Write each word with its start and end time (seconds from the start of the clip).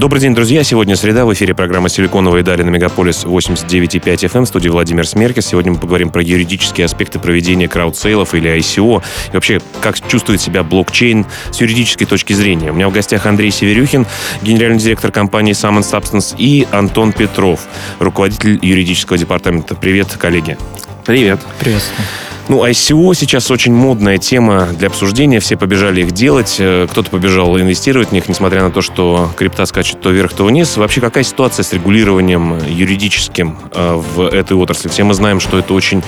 Добрый 0.00 0.22
день, 0.22 0.34
друзья. 0.34 0.64
Сегодня 0.64 0.96
среда. 0.96 1.26
В 1.26 1.34
эфире 1.34 1.52
программа 1.52 1.90
«Силиконовые 1.90 2.42
дали» 2.42 2.62
на 2.62 2.70
Мегаполис 2.70 3.26
89,5 3.26 4.00
FM. 4.00 4.44
В 4.44 4.48
студии 4.48 4.70
Владимир 4.70 5.06
Смеркис. 5.06 5.48
Сегодня 5.48 5.72
мы 5.72 5.78
поговорим 5.78 6.08
про 6.08 6.22
юридические 6.22 6.86
аспекты 6.86 7.18
проведения 7.18 7.68
crowdsale 7.68 8.22
ов 8.22 8.34
или 8.34 8.50
ICO. 8.50 9.02
И 9.30 9.34
вообще, 9.34 9.60
как 9.82 10.00
чувствует 10.08 10.40
себя 10.40 10.62
блокчейн 10.62 11.26
с 11.52 11.60
юридической 11.60 12.06
точки 12.06 12.32
зрения. 12.32 12.70
У 12.70 12.74
меня 12.74 12.88
в 12.88 12.92
гостях 12.92 13.26
Андрей 13.26 13.50
Северюхин, 13.50 14.06
генеральный 14.40 14.78
директор 14.78 15.12
компании 15.12 15.52
Summon 15.52 15.82
Substance, 15.82 16.34
и 16.38 16.66
Антон 16.70 17.12
Петров, 17.12 17.60
руководитель 17.98 18.58
юридического 18.62 19.18
департамента. 19.18 19.74
Привет, 19.74 20.16
коллеги. 20.18 20.56
Привет. 21.04 21.40
Приветствую. 21.58 22.06
Ну, 22.50 22.66
ICO 22.66 23.14
сейчас 23.14 23.48
очень 23.52 23.72
модная 23.72 24.18
тема 24.18 24.66
для 24.76 24.88
обсуждения. 24.88 25.38
Все 25.38 25.56
побежали 25.56 26.00
их 26.00 26.10
делать. 26.10 26.56
Э, 26.58 26.88
кто-то 26.90 27.08
побежал 27.08 27.56
инвестировать 27.56 28.08
в 28.08 28.12
них, 28.12 28.28
несмотря 28.28 28.64
на 28.64 28.72
то, 28.72 28.82
что 28.82 29.30
крипта 29.36 29.66
скачет 29.66 30.00
то 30.00 30.10
вверх, 30.10 30.32
то 30.32 30.44
вниз. 30.44 30.76
Вообще, 30.76 31.00
какая 31.00 31.22
ситуация 31.22 31.62
с 31.62 31.72
регулированием 31.72 32.58
юридическим 32.66 33.56
э, 33.72 33.92
в 33.94 34.26
этой 34.26 34.56
отрасли? 34.56 34.88
Все 34.88 35.04
мы 35.04 35.14
знаем, 35.14 35.38
что 35.38 35.60
это 35.60 35.72
очень 35.72 36.02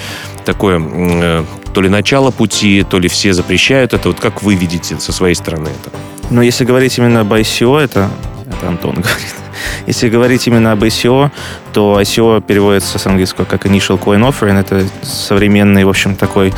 такое 0.45 0.83
э, 0.84 1.45
то 1.73 1.80
ли 1.80 1.88
начало 1.88 2.33
пути, 2.33 2.84
то 2.91 2.98
ли 2.98 3.09
все 3.09 3.33
запрещают 3.34 3.95
это. 3.95 4.09
Вот 4.09 4.19
как 4.19 4.42
вы 4.42 4.56
видите 4.56 4.98
со 4.98 5.12
своей 5.12 5.36
стороны 5.36 5.69
это? 5.69 5.97
Но 6.30 6.42
если 6.42 6.64
говорить 6.64 6.98
именно 6.98 7.20
об 7.20 7.33
ICO, 7.33 7.78
это, 7.78 8.11
это 8.48 8.67
Антон 8.67 8.95
говорит. 8.95 9.42
Если 9.86 10.08
говорить 10.08 10.46
именно 10.46 10.72
об 10.72 10.82
ICO, 10.84 11.30
то 11.72 12.00
ICO 12.00 12.41
переводится 12.41 12.98
с 12.98 13.06
английского 13.06 13.44
как 13.44 13.66
Initial 13.66 13.98
Coin 13.98 14.28
Offering. 14.28 14.60
Это 14.60 14.84
современный, 15.02 15.84
в 15.84 15.88
общем, 15.88 16.14
такой 16.14 16.52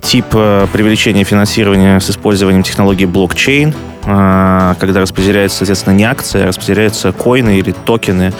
тип 0.00 0.26
э, 0.34 0.66
привлечения 0.72 1.24
финансирования 1.24 2.00
с 2.00 2.10
использованием 2.10 2.62
технологии 2.62 3.06
блокчейн, 3.06 3.74
э, 4.04 4.74
когда 4.78 5.00
распределяются, 5.00 5.58
соответственно, 5.58 5.94
не 5.94 6.04
акции, 6.04 6.42
а 6.42 6.46
распределяются 6.46 7.12
коины 7.12 7.58
или 7.58 7.72
токены, 7.72 8.32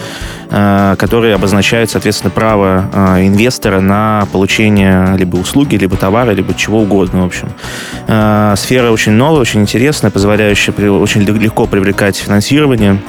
э, 0.49 0.95
которые 0.97 1.35
обозначают, 1.35 1.89
соответственно, 1.89 2.31
право 2.31 2.85
инвестора 3.19 3.79
на 3.79 4.27
получение 4.31 5.15
либо 5.17 5.37
услуги, 5.37 5.75
либо 5.75 5.97
товара, 5.97 6.31
либо 6.31 6.53
чего 6.53 6.81
угодно, 6.81 7.23
в 7.23 7.25
общем. 7.25 7.49
Сфера 8.57 8.91
очень 8.91 9.13
новая, 9.13 9.41
очень 9.41 9.61
интересная, 9.61 10.11
позволяющая 10.11 10.73
очень 10.73 11.21
легко 11.21 11.65
привлекать 11.65 12.17
финансирование 12.17 12.99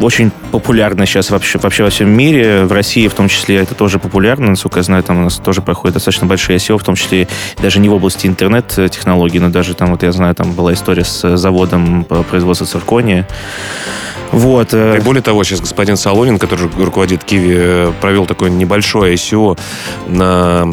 очень 0.00 0.30
популярно 0.50 1.06
сейчас 1.06 1.30
вообще, 1.30 1.58
вообще 1.58 1.84
во 1.84 1.90
всем 1.90 2.10
мире. 2.10 2.64
В 2.64 2.72
России 2.72 3.06
в 3.08 3.14
том 3.14 3.28
числе 3.28 3.56
это 3.56 3.74
тоже 3.74 3.98
популярно. 3.98 4.50
Насколько 4.50 4.80
я 4.80 4.82
знаю, 4.82 5.02
там 5.02 5.20
у 5.20 5.24
нас 5.24 5.36
тоже 5.36 5.62
проходит 5.62 5.94
достаточно 5.94 6.26
большие 6.26 6.58
SEO, 6.58 6.78
в 6.78 6.84
том 6.84 6.94
числе 6.94 7.28
даже 7.60 7.80
не 7.80 7.88
в 7.88 7.94
области 7.94 8.26
интернет-технологий, 8.26 9.38
но 9.38 9.48
даже 9.48 9.74
там, 9.74 9.90
вот 9.90 10.02
я 10.02 10.12
знаю, 10.12 10.34
там 10.34 10.52
была 10.52 10.72
история 10.72 11.04
с 11.04 11.36
заводом 11.36 12.04
по 12.04 12.22
производству 12.22 12.66
циркония. 12.66 13.26
Вот. 14.32 14.74
Э, 14.74 14.98
и 14.98 15.00
более 15.00 15.22
того, 15.22 15.44
сейчас 15.44 15.60
господин 15.60 15.96
Солонин, 15.96 16.38
который 16.38 16.68
руководит 16.68 17.24
Киви, 17.24 17.92
провел 18.00 18.26
такое 18.26 18.50
небольшое 18.50 19.14
ICO 19.14 19.58
на 20.06 20.70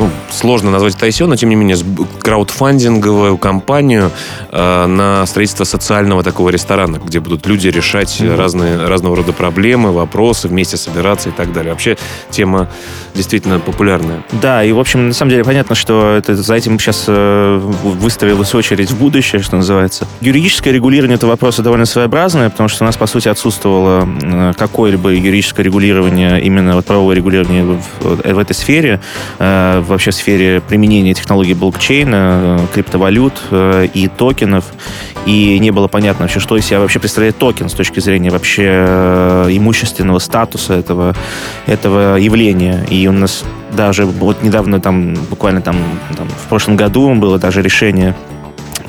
ну, 0.00 0.10
сложно 0.30 0.70
назвать 0.70 0.96
это 0.96 1.06
ICO, 1.06 1.26
но 1.26 1.36
тем 1.36 1.50
не 1.50 1.56
менее 1.56 1.76
краудфандинговую 2.22 3.36
компанию 3.36 4.10
э, 4.50 4.86
на 4.86 5.26
строительство 5.26 5.64
социального 5.64 6.22
такого 6.22 6.48
ресторана, 6.48 6.96
где 6.96 7.20
будут 7.20 7.46
люди 7.46 7.68
решать 7.68 8.18
mm-hmm. 8.18 8.36
разные, 8.36 8.86
разного 8.86 9.16
рода 9.16 9.34
проблемы, 9.34 9.92
вопросы, 9.92 10.48
вместе 10.48 10.78
собираться 10.78 11.28
и 11.28 11.32
так 11.32 11.52
далее. 11.52 11.72
Вообще 11.72 11.98
тема 12.30 12.68
действительно 13.14 13.58
популярная. 13.58 14.22
Да, 14.32 14.64
и 14.64 14.72
в 14.72 14.78
общем, 14.78 15.08
на 15.08 15.14
самом 15.14 15.30
деле 15.30 15.44
понятно, 15.44 15.74
что 15.74 16.14
это, 16.16 16.34
за 16.34 16.54
этим 16.54 16.78
сейчас 16.78 17.04
э, 17.06 17.58
выстроилась 17.82 18.54
очередь 18.54 18.90
в 18.90 18.98
будущее, 18.98 19.42
что 19.42 19.56
называется. 19.56 20.06
Юридическое 20.22 20.72
регулирование 20.72 21.16
этого 21.16 21.32
вопроса 21.32 21.62
довольно 21.62 21.84
своеобразное, 21.84 22.48
потому 22.48 22.70
что 22.70 22.84
у 22.84 22.86
нас, 22.86 22.96
по 22.96 23.06
сути, 23.06 23.28
отсутствовало 23.28 24.08
какое-либо 24.56 25.10
юридическое 25.10 25.64
регулирование, 25.64 26.40
именно 26.40 26.76
вот 26.76 26.86
правовое 26.86 27.16
регулирование 27.16 27.64
в, 27.64 27.82
в, 28.00 28.34
в 28.34 28.38
этой 28.38 28.54
сфере. 28.54 29.00
Э, 29.38 29.82
вообще 29.90 30.12
сфере 30.12 30.60
применения 30.60 31.14
технологий 31.14 31.54
блокчейна, 31.54 32.58
э, 32.60 32.66
криптовалют 32.74 33.34
э, 33.50 33.88
и 33.92 34.08
токенов. 34.08 34.64
И 35.26 35.58
не 35.58 35.70
было 35.70 35.86
понятно 35.86 36.24
вообще, 36.24 36.40
что 36.40 36.56
из 36.56 36.64
себя 36.64 36.80
вообще 36.80 36.98
представляет 36.98 37.36
токен 37.36 37.68
с 37.68 37.74
точки 37.74 38.00
зрения 38.00 38.30
вообще 38.30 38.64
э, 38.66 39.48
имущественного 39.50 40.18
статуса 40.18 40.74
этого, 40.74 41.14
этого 41.66 42.16
явления. 42.16 42.84
И 42.88 43.06
у 43.06 43.12
нас 43.12 43.44
даже 43.72 44.06
вот 44.06 44.42
недавно 44.42 44.80
там, 44.80 45.14
буквально 45.28 45.60
там, 45.60 45.76
там 46.16 46.28
в 46.28 46.48
прошлом 46.48 46.76
году 46.76 47.14
было 47.14 47.38
даже 47.38 47.62
решение 47.62 48.14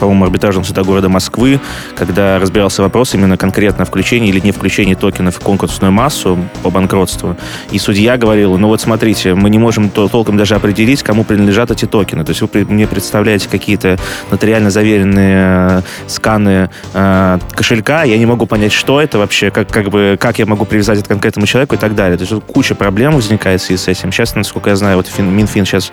по-моему, 0.01 0.25
арбитражного 0.25 0.65
суда 0.65 0.83
города 0.83 1.09
Москвы, 1.09 1.59
когда 1.95 2.39
разбирался 2.39 2.81
вопрос 2.81 3.13
именно 3.13 3.37
конкретно 3.37 3.85
включения 3.85 4.29
или 4.29 4.39
не 4.39 4.51
включения 4.51 4.95
токенов 4.95 5.35
в 5.35 5.39
конкурсную 5.39 5.91
массу 5.93 6.39
по 6.63 6.71
банкротству. 6.71 7.37
И 7.69 7.77
судья 7.77 8.17
говорил, 8.17 8.57
ну 8.57 8.67
вот 8.67 8.81
смотрите, 8.81 9.35
мы 9.35 9.51
не 9.51 9.59
можем 9.59 9.91
толком 9.91 10.37
даже 10.37 10.55
определить, 10.55 11.03
кому 11.03 11.23
принадлежат 11.23 11.69
эти 11.69 11.85
токены. 11.85 12.25
То 12.25 12.31
есть 12.31 12.41
вы 12.41 12.65
мне 12.65 12.87
представляете 12.87 13.47
какие-то 13.47 13.99
нотариально 14.31 14.71
заверенные 14.71 15.37
э, 15.37 15.81
сканы 16.07 16.71
э, 16.95 17.39
кошелька, 17.51 18.01
я 18.03 18.17
не 18.17 18.25
могу 18.25 18.47
понять, 18.47 18.71
что 18.71 18.99
это 18.99 19.19
вообще, 19.19 19.51
как, 19.51 19.69
как, 19.69 19.89
бы, 19.91 20.17
как 20.19 20.39
я 20.39 20.47
могу 20.47 20.65
привязать 20.65 20.97
это 20.97 21.05
к 21.05 21.09
конкретному 21.09 21.45
человеку 21.45 21.75
и 21.75 21.77
так 21.77 21.93
далее. 21.93 22.17
То 22.17 22.23
есть 22.23 22.43
куча 22.47 22.73
проблем 22.73 23.13
возникает 23.13 23.61
в 23.61 23.65
связи 23.65 23.83
с 23.83 23.87
этим. 23.87 24.11
Сейчас, 24.11 24.33
насколько 24.33 24.71
я 24.71 24.75
знаю, 24.75 24.97
вот 24.97 25.07
Минфин 25.19 25.65
сейчас 25.65 25.91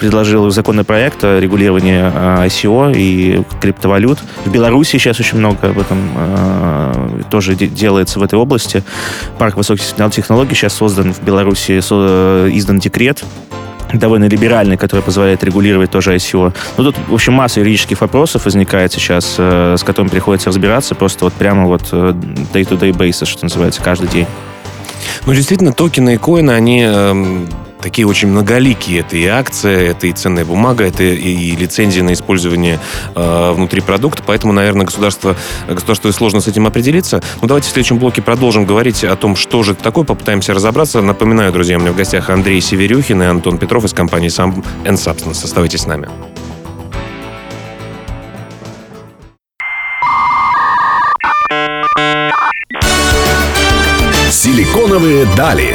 предложил 0.00 0.50
законный 0.50 0.82
проект 0.82 1.22
о 1.22 1.38
регулировании 1.38 2.00
э, 2.02 2.46
ICO 2.48 2.92
и 2.96 3.43
криптовалют. 3.60 4.18
В 4.44 4.50
Беларуси 4.50 4.92
сейчас 4.92 5.20
очень 5.20 5.38
много 5.38 5.68
об 5.68 5.78
этом 5.78 5.98
э, 6.16 7.22
тоже 7.30 7.54
де- 7.54 7.68
делается 7.68 8.18
в 8.18 8.22
этой 8.22 8.38
области. 8.38 8.82
Парк 9.38 9.56
высоких 9.56 9.84
технологий 10.12 10.54
сейчас 10.54 10.74
создан 10.74 11.12
в 11.12 11.22
Беларуси, 11.22 11.80
со, 11.80 12.48
издан 12.50 12.78
декрет 12.78 13.24
довольно 13.92 14.24
либеральный, 14.24 14.76
который 14.76 15.02
позволяет 15.02 15.44
регулировать 15.44 15.90
тоже 15.90 16.14
ICO. 16.14 16.52
Ну, 16.76 16.84
тут, 16.84 16.96
в 17.08 17.14
общем, 17.14 17.34
масса 17.34 17.60
юридических 17.60 18.00
вопросов 18.00 18.44
возникает 18.44 18.92
сейчас, 18.92 19.36
э, 19.38 19.76
с 19.78 19.82
которыми 19.82 20.10
приходится 20.10 20.48
разбираться 20.48 20.94
просто 20.94 21.24
вот 21.24 21.32
прямо 21.34 21.66
вот 21.66 21.82
э, 21.92 22.12
day-to-day 22.52 22.90
basis, 22.90 23.26
что 23.26 23.44
называется, 23.44 23.82
каждый 23.82 24.08
день. 24.08 24.26
Ну, 25.26 25.34
действительно, 25.34 25.72
токены 25.72 26.14
и 26.14 26.16
коины, 26.16 26.50
они 26.50 26.84
э, 26.86 27.46
такие 27.84 28.08
очень 28.08 28.28
многоликие. 28.28 29.00
Это 29.00 29.16
и 29.16 29.26
акция, 29.26 29.90
это 29.90 30.06
и 30.06 30.12
ценная 30.12 30.46
бумага, 30.46 30.84
это 30.84 31.02
и, 31.02 31.54
лицензия 31.54 32.02
на 32.02 32.14
использование 32.14 32.80
э, 33.14 33.52
внутри 33.52 33.82
продукта. 33.82 34.22
Поэтому, 34.26 34.54
наверное, 34.54 34.86
государство, 34.86 35.36
государству 35.68 36.10
сложно 36.12 36.40
с 36.40 36.48
этим 36.48 36.66
определиться. 36.66 37.22
Но 37.42 37.46
давайте 37.48 37.68
в 37.68 37.72
следующем 37.72 37.98
блоке 37.98 38.22
продолжим 38.22 38.64
говорить 38.64 39.04
о 39.04 39.14
том, 39.16 39.36
что 39.36 39.62
же 39.62 39.72
это 39.72 39.82
такое, 39.82 40.04
попытаемся 40.04 40.54
разобраться. 40.54 41.02
Напоминаю, 41.02 41.52
друзья, 41.52 41.76
у 41.76 41.80
меня 41.80 41.92
в 41.92 41.96
гостях 41.96 42.30
Андрей 42.30 42.60
Северюхин 42.62 43.22
и 43.22 43.26
Антон 43.26 43.58
Петров 43.58 43.84
из 43.84 43.92
компании 43.92 44.30
Sam 44.30 44.64
Substance. 44.84 45.44
Оставайтесь 45.44 45.82
с 45.82 45.86
нами. 45.86 46.08
Силиконовые 54.30 55.26
дали. 55.36 55.74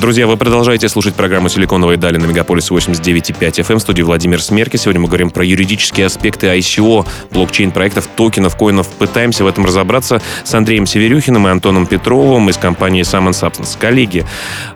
Друзья, 0.00 0.28
вы 0.28 0.36
продолжаете 0.36 0.88
слушать 0.88 1.16
программу 1.16 1.48
«Силиконовые 1.48 1.96
дали» 1.96 2.18
на 2.18 2.26
Мегаполис 2.26 2.70
89.5 2.70 3.36
FM. 3.40 3.78
В 3.78 3.80
студии 3.80 4.02
Владимир 4.02 4.40
Смерки. 4.40 4.76
Сегодня 4.76 5.00
мы 5.00 5.08
говорим 5.08 5.30
про 5.30 5.44
юридические 5.44 6.06
аспекты 6.06 6.46
ICO, 6.46 7.04
блокчейн-проектов, 7.32 8.06
токенов, 8.14 8.56
коинов. 8.56 8.86
Пытаемся 8.86 9.42
в 9.42 9.48
этом 9.48 9.66
разобраться 9.66 10.22
с 10.44 10.54
Андреем 10.54 10.86
Северюхиным 10.86 11.48
и 11.48 11.50
Антоном 11.50 11.88
Петровым 11.88 12.48
из 12.48 12.56
компании 12.56 13.02
Summon 13.02 13.30
Substance. 13.30 13.76
Коллеги, 13.76 14.24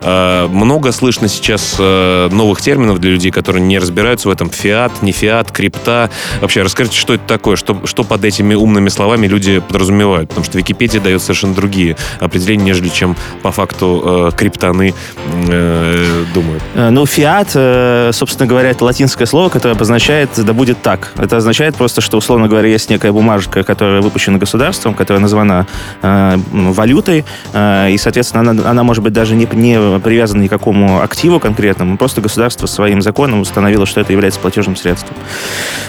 э, 0.01 0.47
много 0.49 0.91
слышно 0.91 1.29
сейчас 1.29 1.77
э, 1.79 2.27
новых 2.29 2.61
терминов 2.61 2.99
для 2.99 3.11
людей, 3.11 3.31
которые 3.31 3.63
не 3.63 3.79
разбираются 3.79 4.27
в 4.27 4.31
этом. 4.31 4.49
Фиат, 4.49 5.01
не 5.03 5.13
фиат, 5.13 5.53
крипта. 5.53 6.09
Вообще, 6.41 6.63
расскажите, 6.63 6.97
что 6.97 7.13
это 7.13 7.23
такое, 7.25 7.55
что, 7.55 7.85
что 7.85 8.03
под 8.03 8.25
этими 8.25 8.55
умными 8.55 8.89
словами 8.89 9.25
люди 9.27 9.59
подразумевают. 9.59 10.27
Потому 10.27 10.43
что 10.43 10.57
Википедия 10.57 10.99
дает 10.99 11.21
совершенно 11.21 11.55
другие 11.55 11.95
определения, 12.19 12.65
нежели 12.65 12.89
чем 12.89 13.15
по 13.41 13.53
факту 13.53 14.31
э, 14.33 14.37
криптоны 14.37 14.93
э, 15.49 16.25
думают? 16.33 16.63
Э, 16.75 16.89
ну, 16.89 17.05
фиат, 17.05 17.51
э, 17.55 18.11
собственно 18.13 18.47
говоря, 18.47 18.69
это 18.69 18.85
латинское 18.85 19.25
слово, 19.25 19.49
которое 19.49 19.75
обозначает 19.75 20.29
«да 20.37 20.53
будет 20.53 20.81
так». 20.81 21.11
Это 21.17 21.37
означает 21.37 21.75
просто, 21.75 22.01
что, 22.01 22.17
условно 22.17 22.47
говоря, 22.47 22.67
есть 22.67 22.89
некая 22.89 23.11
бумажка, 23.11 23.63
которая 23.63 24.01
выпущена 24.01 24.37
государством, 24.37 24.93
которая 24.93 25.21
названа 25.21 25.67
э, 26.01 26.37
валютой, 26.51 27.25
э, 27.53 27.91
и, 27.91 27.97
соответственно, 27.97 28.51
она, 28.51 28.69
она 28.69 28.83
может 28.83 29.03
быть 29.03 29.13
даже 29.13 29.35
не, 29.35 29.47
не 29.51 29.99
привязана 29.99 30.41
ни 30.41 30.47
к 30.47 30.49
какому 30.49 31.01
активу 31.01 31.39
конкретному, 31.39 31.97
просто 31.97 32.21
государство 32.21 32.67
своим 32.67 33.01
законом 33.01 33.41
установило, 33.41 33.85
что 33.85 34.01
это 34.01 34.11
является 34.11 34.39
платежным 34.39 34.75
средством. 34.75 35.15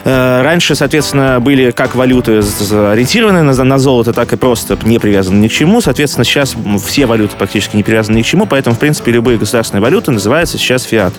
Э, 0.05 0.43
раньше, 0.43 0.75
соответственно, 0.75 1.41
были 1.41 1.71
как 1.71 1.95
валюты 1.95 2.43
ориентированы 2.71 3.43
на, 3.43 3.65
на 3.65 3.79
золото, 3.79 4.13
так 4.13 4.33
и 4.33 4.37
просто 4.37 4.79
не 4.83 4.99
привязаны 4.99 5.39
ни 5.41 5.49
к 5.49 5.53
чему. 5.53 5.81
Соответственно, 5.81 6.25
сейчас 6.25 6.55
все 6.87 7.07
валюты 7.07 7.37
практически 7.37 7.77
не 7.77 7.83
привязаны 7.83 8.19
ни 8.19 8.23
к 8.23 8.27
чему, 8.27 8.47
поэтому, 8.47 8.77
в 8.77 8.79
принципе, 8.79 9.13
любые 9.15 9.39
государственные 9.39 9.83
валюты 9.83 10.11
называются 10.11 10.59
сейчас 10.59 10.83
фиат. 10.83 11.15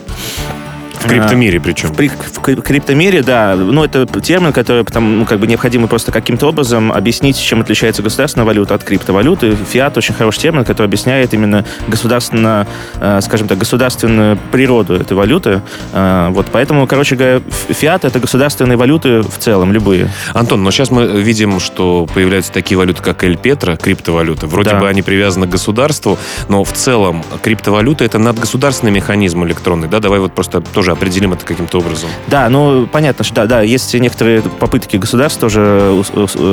В 0.99 1.07
криптомире 1.07 1.59
причем. 1.59 1.89
В, 1.93 1.97
в 1.97 2.61
криптомире, 2.61 3.21
да. 3.21 3.55
Ну, 3.55 3.83
это 3.83 4.05
термин, 4.21 4.53
который 4.53 4.83
там, 4.85 5.19
ну, 5.19 5.25
как 5.25 5.39
бы 5.39 5.47
необходимо 5.47 5.87
просто 5.87 6.11
каким-то 6.11 6.47
образом 6.47 6.91
объяснить, 6.91 7.39
чем 7.39 7.61
отличается 7.61 8.01
государственная 8.01 8.45
валюта 8.45 8.75
от 8.75 8.83
криптовалюты. 8.83 9.55
Фиат 9.55 9.97
очень 9.97 10.13
хороший 10.13 10.41
термин, 10.41 10.63
который 10.65 10.87
объясняет 10.87 11.33
именно 11.33 11.65
государственно, 11.87 12.67
э, 12.99 13.19
скажем 13.21 13.47
так, 13.47 13.57
государственную 13.57 14.37
природу 14.51 14.95
этой 14.95 15.13
валюты. 15.13 15.61
Э, 15.93 16.29
вот, 16.31 16.47
поэтому, 16.51 16.87
короче 16.87 17.15
говоря, 17.15 17.41
фиат— 17.69 18.05
это 18.05 18.19
государственные 18.19 18.77
валюты 18.77 19.21
в 19.21 19.37
целом, 19.37 19.71
любые. 19.71 20.09
Антон, 20.33 20.63
но 20.63 20.71
сейчас 20.71 20.91
мы 20.91 21.05
видим, 21.21 21.59
что 21.59 22.07
появляются 22.13 22.51
такие 22.51 22.77
валюты, 22.77 23.01
как 23.01 23.23
Эль 23.23 23.37
Петра, 23.37 23.75
криптовалюты. 23.75 24.47
Вроде 24.47 24.71
да. 24.71 24.79
бы 24.79 24.89
они 24.89 25.01
привязаны 25.01 25.47
к 25.47 25.49
государству, 25.49 26.17
но 26.49 26.63
в 26.63 26.71
целом 26.71 27.23
криптовалюта— 27.41 28.03
это 28.05 28.19
надгосударственный 28.19 28.91
механизм 28.91 29.43
электронный, 29.45 29.87
да? 29.87 29.99
Давай 29.99 30.19
вот 30.19 30.33
просто 30.33 30.61
тоже 30.61 30.84
определим 30.91 31.33
это 31.33 31.45
каким-то 31.45 31.79
образом. 31.79 32.09
Да, 32.27 32.49
ну, 32.49 32.87
понятно, 32.87 33.23
что 33.23 33.35
да, 33.35 33.45
да, 33.45 33.61
есть 33.61 33.93
некоторые 33.93 34.41
попытки 34.41 34.97
государств 34.97 35.39
тоже 35.39 36.03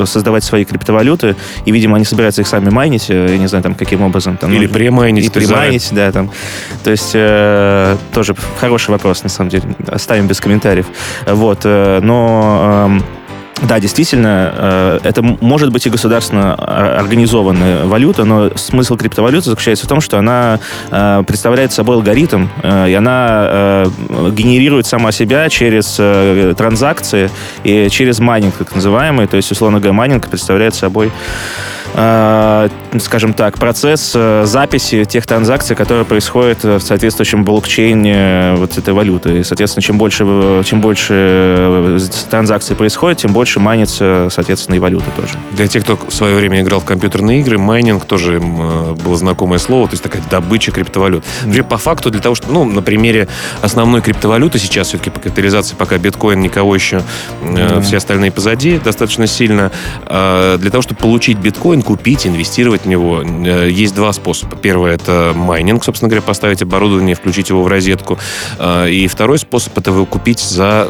создавать 0.05 0.43
свои 0.43 0.65
криптовалюты, 0.65 1.35
и, 1.65 1.71
видимо, 1.71 1.95
они 1.95 2.05
собираются 2.05 2.41
их 2.41 2.47
сами 2.47 2.69
майнить, 2.69 3.09
э, 3.09 3.27
я 3.29 3.37
не 3.37 3.47
знаю, 3.47 3.63
там, 3.63 3.75
каким 3.75 4.01
образом. 4.01 4.37
Там, 4.37 4.51
Или 4.51 4.67
ну, 4.67 4.73
премайнить. 4.73 5.25
И 5.25 5.29
премайнить, 5.29 5.89
да, 5.91 6.11
там. 6.11 6.31
То 6.83 6.91
есть, 6.91 7.11
э, 7.13 7.97
тоже 8.13 8.35
хороший 8.59 8.91
вопрос, 8.91 9.23
на 9.23 9.29
самом 9.29 9.49
деле. 9.49 9.63
Оставим 9.87 10.27
без 10.27 10.39
комментариев. 10.39 10.87
Вот, 11.27 11.61
э, 11.63 11.99
но... 12.01 12.89
Э, 12.99 13.22
да, 13.63 13.79
действительно, 13.79 14.53
э, 14.55 14.99
это 15.03 15.21
может 15.21 15.71
быть 15.71 15.85
и 15.85 15.89
государственно 15.89 16.53
организованная 16.53 17.85
валюта, 17.85 18.25
но 18.25 18.55
смысл 18.55 18.97
криптовалюты 18.97 19.49
заключается 19.49 19.85
в 19.85 19.87
том, 19.87 20.01
что 20.01 20.17
она 20.17 20.59
э, 20.91 21.23
представляет 21.25 21.71
собой 21.71 21.95
алгоритм, 21.95 22.47
э, 22.61 22.89
и 22.89 22.93
она 22.93 23.85
генерирует 24.31 24.85
сама 24.85 25.11
себя 25.11 25.49
через 25.49 25.95
транзакции 26.55 27.29
и 27.63 27.89
через 27.89 28.19
майнинг, 28.19 28.55
так 28.55 28.75
называемый. 28.75 29.27
То 29.27 29.37
есть, 29.37 29.51
условно 29.51 29.79
говоря, 29.79 29.93
майнинг 29.93 30.27
представляет 30.27 30.75
собой 30.75 31.11
э, 31.93 32.69
скажем 32.99 33.33
так, 33.33 33.57
процесс 33.57 34.11
э, 34.15 34.43
записи 34.45 35.05
тех 35.05 35.25
транзакций, 35.25 35.75
которые 35.75 36.05
происходят 36.05 36.63
в 36.63 36.79
соответствующем 36.79 37.43
блокчейне 37.43 38.53
вот 38.57 38.77
этой 38.77 38.93
валюты. 38.93 39.39
И, 39.39 39.43
соответственно, 39.43 39.81
чем 39.81 39.97
больше, 39.97 40.63
чем 40.65 40.81
больше 40.81 41.13
э, 41.13 41.99
транзакций 42.29 42.75
происходит, 42.75 43.19
тем 43.19 43.33
больше 43.33 43.59
майнится, 43.59 44.27
соответственно, 44.31 44.75
и 44.75 44.79
валюта 44.79 45.09
тоже. 45.15 45.33
Для 45.51 45.67
тех, 45.67 45.83
кто 45.83 45.97
в 45.97 46.13
свое 46.13 46.35
время 46.35 46.61
играл 46.61 46.79
в 46.79 46.85
компьютерные 46.85 47.41
игры, 47.41 47.57
майнинг 47.57 48.05
тоже 48.05 48.35
им 48.35 48.57
э, 48.59 48.93
было 48.93 49.15
знакомое 49.15 49.59
слово, 49.59 49.87
то 49.87 49.93
есть 49.93 50.03
такая 50.03 50.21
добыча 50.29 50.71
криптовалют. 50.71 51.23
Mm. 51.45 51.63
По 51.63 51.77
факту, 51.77 52.11
для 52.11 52.21
того, 52.21 52.35
что, 52.35 52.51
ну, 52.51 52.65
на 52.65 52.81
примере 52.81 53.27
основной 53.61 54.01
криптовалюты 54.01 54.59
сейчас 54.59 54.87
все-таки 54.87 55.09
по 55.09 55.19
капитализации 55.19 55.75
пока 55.75 55.97
биткоин 55.97 56.41
никого 56.41 56.75
еще, 56.75 57.01
mm. 57.41 57.81
все 57.81 57.97
остальные 57.97 58.31
позади 58.31 58.77
достаточно 58.77 59.27
сильно. 59.27 59.71
А 60.05 60.57
для 60.57 60.69
того, 60.69 60.81
чтобы 60.81 60.99
получить 60.99 61.37
биткоин, 61.37 61.81
купить, 61.81 62.27
инвестировать 62.27 62.82
в 62.83 62.87
него. 62.87 63.21
Э, 63.21 63.69
есть 63.69 63.95
два 63.95 64.13
способа. 64.13 64.55
Первый— 64.55 64.93
это 64.93 65.33
майнинг, 65.35 65.83
собственно 65.83 66.09
говоря, 66.09 66.21
поставить 66.21 66.61
оборудование, 66.61 67.15
включить 67.15 67.49
его 67.49 67.63
в 67.63 67.67
розетку. 67.67 68.17
Э, 68.59 68.89
и 68.89 69.07
второй 69.07 69.39
способ— 69.39 69.77
это 69.79 69.91
его 69.91 70.05
купить 70.05 70.39
за 70.39 70.89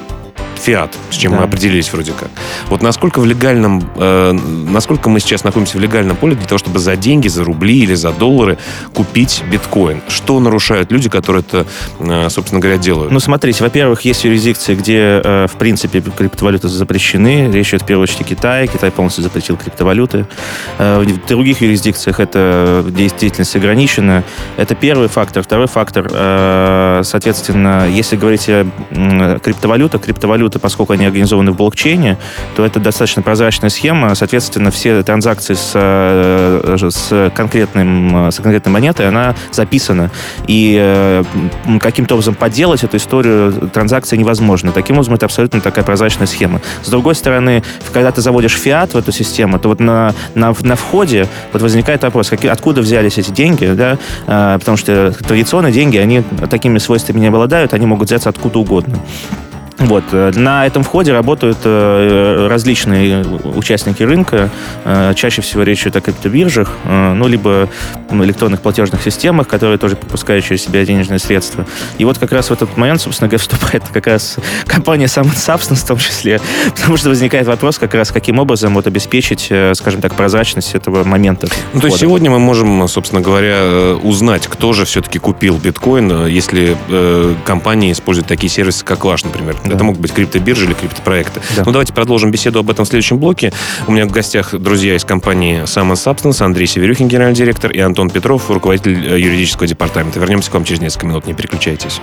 фиат, 0.63 0.95
с 1.09 1.15
чем 1.15 1.31
да. 1.31 1.39
мы 1.39 1.43
определились 1.43 1.91
вроде 1.91 2.13
как. 2.13 2.29
Вот 2.67 2.81
насколько 2.81 3.19
в 3.19 3.25
легальном, 3.25 3.83
э, 3.95 4.31
насколько 4.31 5.09
мы 5.09 5.19
сейчас 5.19 5.43
находимся 5.43 5.77
в 5.77 5.81
легальном 5.81 6.15
поле 6.15 6.35
для 6.35 6.45
того, 6.45 6.57
чтобы 6.57 6.79
за 6.79 6.95
деньги, 6.95 7.27
за 7.27 7.43
рубли 7.43 7.79
или 7.79 7.95
за 7.95 8.11
доллары 8.11 8.57
купить 8.93 9.43
биткоин? 9.49 10.01
Что 10.07 10.39
нарушают 10.39 10.91
люди, 10.91 11.09
которые 11.09 11.43
это, 11.47 11.65
э, 11.99 12.29
собственно 12.29 12.61
говоря, 12.61 12.77
делают? 12.77 13.11
Ну, 13.11 13.19
смотрите, 13.19 13.63
во-первых, 13.63 14.01
есть 14.01 14.23
юрисдикции, 14.23 14.75
где, 14.75 15.21
э, 15.23 15.47
в 15.47 15.57
принципе, 15.57 16.01
криптовалюты 16.01 16.67
запрещены. 16.67 17.51
Речь 17.51 17.69
идет 17.69 17.81
в 17.81 17.85
первую 17.85 18.03
очередь 18.03 18.21
о 18.21 18.23
Китае. 18.23 18.67
Китай 18.67 18.91
полностью 18.91 19.23
запретил 19.23 19.57
криптовалюты. 19.57 20.25
Э, 20.77 20.99
в 20.99 21.27
других 21.27 21.61
юрисдикциях 21.61 22.19
это 22.19 22.85
деятельность 22.87 23.55
ограничена. 23.55 24.23
Это 24.57 24.75
первый 24.75 25.07
фактор. 25.09 25.43
Второй 25.43 25.67
фактор, 25.67 26.07
э, 26.09 27.01
соответственно, 27.03 27.87
если 27.89 28.15
говорить 28.15 28.47
о 28.49 28.65
криптовалютах, 29.39 30.01
криптовалюты 30.01 30.32
криптовалюты, 30.33 30.59
поскольку 30.59 30.93
они 30.93 31.05
организованы 31.05 31.51
в 31.51 31.55
блокчейне, 31.55 32.17
то 32.55 32.65
это 32.65 32.79
достаточно 32.79 33.21
прозрачная 33.21 33.69
схема. 33.69 34.15
Соответственно, 34.15 34.71
все 34.71 35.03
транзакции 35.03 35.53
с, 35.53 35.71
э, 35.75 36.77
с, 36.89 37.31
конкретным, 37.35 38.31
с 38.31 38.37
конкретной 38.37 38.71
монетой, 38.71 39.07
она 39.07 39.35
записана. 39.51 40.09
И 40.47 40.77
э, 40.79 41.23
каким-то 41.79 42.15
образом 42.15 42.35
подделать 42.35 42.83
эту 42.83 42.97
историю 42.97 43.69
транзакции 43.73 44.17
невозможно. 44.17 44.71
Таким 44.71 44.95
образом, 44.95 45.13
это 45.13 45.25
абсолютно 45.25 45.61
такая 45.61 45.85
прозрачная 45.85 46.27
схема. 46.27 46.61
С 46.83 46.89
другой 46.89 47.15
стороны, 47.15 47.63
когда 47.93 48.11
ты 48.11 48.21
заводишь 48.21 48.53
фиат 48.53 48.93
в 48.93 48.97
эту 48.97 49.11
систему, 49.11 49.59
то 49.59 49.69
вот 49.69 49.79
на, 49.79 50.13
на, 50.35 50.53
на 50.61 50.75
входе 50.75 51.27
вот 51.51 51.61
возникает 51.61 52.03
вопрос, 52.03 52.29
какие, 52.29 52.51
откуда 52.51 52.81
взялись 52.81 53.17
эти 53.17 53.31
деньги, 53.31 53.65
да? 53.65 53.97
А, 54.27 54.57
потому 54.57 54.77
что 54.77 55.11
традиционные 55.27 55.71
деньги, 55.71 55.97
они 55.97 56.23
такими 56.49 56.79
свойствами 56.79 57.19
не 57.19 57.27
обладают, 57.27 57.73
они 57.73 57.85
могут 57.85 58.07
взяться 58.07 58.29
откуда 58.29 58.59
угодно. 58.59 58.99
Вот. 59.83 60.03
Э, 60.11 60.31
на 60.35 60.65
этом 60.65 60.83
входе 60.83 61.11
работают 61.11 61.57
э, 61.63 62.47
различные 62.49 63.23
участники 63.23 64.03
рынка. 64.03 64.49
Э, 64.85 65.13
чаще 65.15 65.41
всего 65.41 65.63
речь 65.63 65.81
идет 65.83 65.97
о 65.97 66.01
криптобиржах, 66.01 66.71
ну, 66.85 67.27
либо 67.27 67.69
электронных 68.11 68.61
платежных 68.61 69.01
системах, 69.01 69.47
которые 69.47 69.77
тоже 69.77 69.95
пропускают 69.95 70.45
через 70.45 70.63
себя 70.63 70.85
денежные 70.85 71.19
средства. 71.19 71.65
И 71.97 72.05
вот 72.05 72.17
как 72.17 72.31
раз 72.31 72.49
в 72.49 72.51
этот 72.53 72.77
момент, 72.77 73.01
собственно 73.01 73.27
говоря, 73.27 73.41
вступает 73.43 73.83
как 73.91 74.07
раз 74.07 74.37
компания 74.65 75.05
Summon 75.05 75.35
Substance 75.35 75.83
в 75.83 75.87
том 75.87 75.97
числе, 75.97 76.39
потому 76.75 76.97
что 76.97 77.09
возникает 77.09 77.47
вопрос 77.47 77.77
как 77.77 77.93
раз, 77.93 78.11
каким 78.11 78.39
образом 78.39 78.73
вот 78.73 78.87
обеспечить, 78.87 79.51
скажем 79.73 80.01
так, 80.01 80.15
прозрачность 80.15 80.75
этого 80.75 81.03
момента. 81.03 81.47
Ну, 81.73 81.81
то 81.81 81.87
есть 81.87 81.99
сегодня 81.99 82.31
мы 82.31 82.39
можем, 82.39 82.87
собственно 82.87 83.21
говоря, 83.21 83.95
узнать, 84.01 84.47
кто 84.47 84.73
же 84.73 84.85
все-таки 84.85 85.19
купил 85.19 85.57
биткоин, 85.57 86.27
если 86.27 86.77
э, 86.89 87.35
компании 87.45 87.91
используют 87.91 88.27
такие 88.27 88.49
сервисы, 88.49 88.85
как 88.85 89.05
ваш, 89.05 89.23
например. 89.23 89.55
Да. 89.65 89.72
Это 89.73 89.83
могут 89.83 89.99
быть 89.99 90.13
криптобиржи 90.13 90.65
или 90.65 90.73
криптопроекты. 90.73 91.41
Да. 91.55 91.63
Ну, 91.65 91.71
давайте 91.71 91.93
продолжим 91.93 92.31
беседу 92.31 92.59
об 92.59 92.69
этом 92.69 92.85
в 92.85 92.87
следующем 92.87 93.17
блоке. 93.17 93.51
У 93.87 93.91
меня 93.91 94.05
в 94.05 94.11
гостях 94.11 94.53
друзья 94.53 94.95
из 94.95 95.03
компании 95.03 95.63
Summon 95.63 95.93
Substance, 95.93 96.43
Андрей 96.43 96.67
Северюхин, 96.67 97.07
генеральный 97.07 97.35
директор, 97.35 97.71
и 97.71 97.79
Антон 97.79 98.09
Петров, 98.09 98.49
руководитель 98.51 99.05
э, 99.05 99.19
юридического 99.19 99.67
департамента. 99.67 100.19
Вернемся 100.19 100.51
к 100.51 100.53
вам 100.53 100.63
через 100.63 100.79
несколько 100.79 101.07
минут, 101.07 101.25
не 101.25 101.33
переключайтесь. 101.33 101.99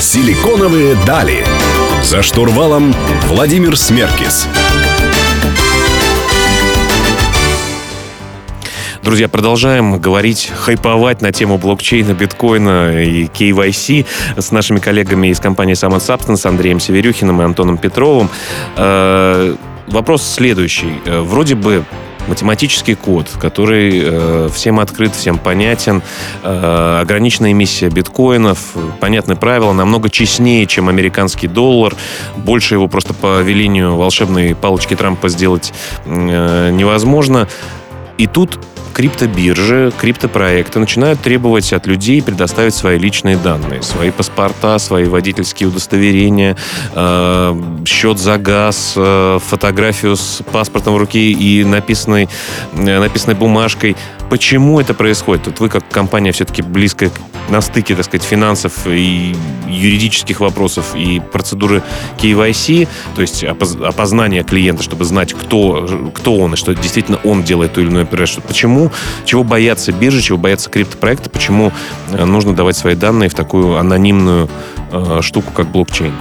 Силиконовые 0.00 0.96
дали. 1.06 1.44
За 2.02 2.22
штурвалом 2.22 2.94
Владимир 3.26 3.76
Смеркис. 3.76 4.46
Друзья, 9.08 9.26
продолжаем 9.26 9.98
говорить, 9.98 10.52
хайповать 10.54 11.22
на 11.22 11.32
тему 11.32 11.56
блокчейна, 11.56 12.12
биткоина 12.12 13.02
и 13.02 13.24
KYC 13.24 14.04
с 14.36 14.50
нашими 14.50 14.80
коллегами 14.80 15.28
из 15.28 15.40
компании 15.40 15.74
Summon 15.74 15.96
Substance, 15.96 16.46
Андреем 16.46 16.78
Северюхиным 16.78 17.40
и 17.40 17.44
Антоном 17.46 17.78
Петровым. 17.78 18.28
Э, 18.76 19.56
вопрос 19.86 20.22
следующий. 20.22 20.92
Э, 21.06 21.20
вроде 21.22 21.54
бы 21.54 21.86
математический 22.26 22.96
код, 22.96 23.30
который 23.40 23.98
э, 24.04 24.48
всем 24.52 24.78
открыт, 24.78 25.14
всем 25.14 25.38
понятен, 25.38 26.02
э, 26.42 26.98
ограниченная 27.00 27.52
эмиссия 27.52 27.88
биткоинов, 27.88 28.58
понятные 29.00 29.36
правила, 29.36 29.72
намного 29.72 30.10
честнее, 30.10 30.66
чем 30.66 30.90
американский 30.90 31.48
доллар, 31.48 31.94
больше 32.36 32.74
его 32.74 32.88
просто 32.88 33.14
по 33.14 33.40
велению 33.40 33.96
волшебной 33.96 34.54
палочки 34.54 34.94
Трампа 34.94 35.30
сделать 35.30 35.72
э, 36.04 36.70
невозможно. 36.72 37.48
И 38.18 38.26
тут 38.26 38.58
криптобиржи, 38.98 39.92
криптопроекты 39.96 40.80
начинают 40.80 41.20
требовать 41.20 41.72
от 41.72 41.86
людей 41.86 42.20
предоставить 42.20 42.74
свои 42.74 42.98
личные 42.98 43.36
данные, 43.36 43.80
свои 43.80 44.10
паспорта, 44.10 44.76
свои 44.80 45.04
водительские 45.04 45.68
удостоверения, 45.68 46.56
э, 46.96 47.62
счет 47.86 48.18
за 48.18 48.38
газ, 48.38 48.94
э, 48.96 49.38
фотографию 49.40 50.16
с 50.16 50.42
паспортом 50.50 50.94
в 50.94 50.96
руке 50.96 51.30
и 51.30 51.62
написанной, 51.62 52.28
э, 52.72 52.98
написанной 52.98 53.36
бумажкой. 53.36 53.94
Почему 54.30 54.78
это 54.78 54.92
происходит? 54.92 55.46
Вот 55.46 55.60
вы 55.60 55.68
как 55.68 55.88
компания 55.88 56.32
все-таки 56.32 56.60
близко 56.60 57.10
на 57.48 57.62
стыке, 57.62 57.94
так 57.94 58.04
сказать, 58.04 58.26
финансов 58.26 58.86
и 58.86 59.34
юридических 59.66 60.40
вопросов 60.40 60.94
и 60.94 61.20
процедуры 61.20 61.82
KYC, 62.18 62.88
то 63.14 63.22
есть 63.22 63.42
опознание 63.42 64.42
клиента, 64.44 64.82
чтобы 64.82 65.04
знать, 65.04 65.32
кто, 65.32 66.10
кто 66.14 66.36
он 66.36 66.54
и 66.54 66.56
что 66.56 66.74
действительно 66.74 67.18
он 67.24 67.42
делает 67.42 67.72
ту 67.72 67.80
или 67.80 67.88
иную 67.88 68.02
операцию. 68.02 68.42
Почему? 68.46 68.90
Чего 69.24 69.44
боятся 69.44 69.92
биржи, 69.92 70.20
чего 70.20 70.36
боятся 70.36 70.68
криптопроекты, 70.68 71.30
почему 71.30 71.72
э, 72.12 72.24
нужно 72.24 72.54
давать 72.54 72.76
свои 72.76 72.94
данные 72.94 73.30
в 73.30 73.34
такую 73.34 73.78
анонимную 73.78 74.48
э, 74.92 75.20
штуку, 75.22 75.52
как 75.54 75.68
блокчейн? 75.68 76.12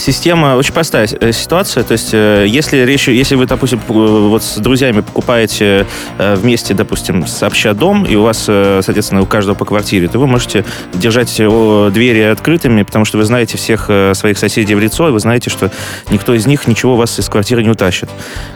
Система 0.00 0.56
очень 0.56 0.72
простая 0.72 1.06
э, 1.20 1.30
ситуация. 1.32 1.82
То 1.82 1.92
есть, 1.92 2.14
э, 2.14 2.46
если 2.48 2.78
речь, 2.78 3.06
если 3.08 3.34
вы, 3.34 3.44
допустим, 3.44 3.78
вот 3.86 4.42
с 4.42 4.56
друзьями 4.56 5.00
покупаете 5.00 5.86
э, 6.16 6.34
вместе, 6.36 6.72
допустим, 6.72 7.26
сообща 7.26 7.74
дом, 7.74 8.06
и 8.06 8.16
у 8.16 8.22
вас, 8.22 8.44
соответственно, 8.44 9.20
у 9.20 9.26
каждого 9.26 9.54
по 9.54 9.66
квартире, 9.66 10.08
то 10.08 10.18
вы 10.18 10.26
можете 10.26 10.64
держать 10.94 11.36
двери 11.36 12.20
открытыми, 12.22 12.82
потому 12.82 13.04
что 13.04 13.18
вы 13.18 13.24
знаете 13.24 13.58
всех 13.58 13.90
своих 14.14 14.38
соседей 14.38 14.74
в 14.74 14.80
лицо, 14.80 15.08
и 15.08 15.12
вы 15.12 15.20
знаете, 15.20 15.50
что 15.50 15.70
никто 16.10 16.32
из 16.32 16.46
них 16.46 16.66
ничего 16.66 16.94
у 16.94 16.96
вас 16.96 17.18
из 17.18 17.28
квартиры 17.28 17.62
не 17.62 17.68
утащит. 17.68 18.08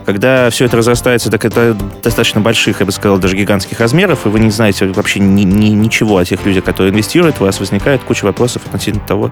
Когда 0.07 0.49
все 0.49 0.65
это 0.65 0.79
разрастается, 0.79 1.31
так 1.31 1.45
это 1.45 1.77
достаточно 2.03 2.41
больших, 2.41 2.81
я 2.81 2.87
бы 2.87 2.93
сказал, 2.93 3.19
даже 3.19 3.37
гигантских 3.37 3.81
размеров, 3.81 4.25
и 4.25 4.31
вы 4.31 4.41
не 4.41 4.51
знаете 4.51 4.87
вообще 4.87 5.21
ни, 5.21 5.43
ни, 5.43 5.69
ничего 5.69 6.17
о 6.19 6.25
тех 6.25 6.45
людях, 6.47 6.65
которые 6.65 6.93
инвестируют, 6.93 7.37
у 7.41 7.45
вас 7.45 7.61
возникает 7.61 8.03
куча 8.03 8.25
вопросов 8.25 8.63
относительно 8.67 9.07
того, 9.07 9.31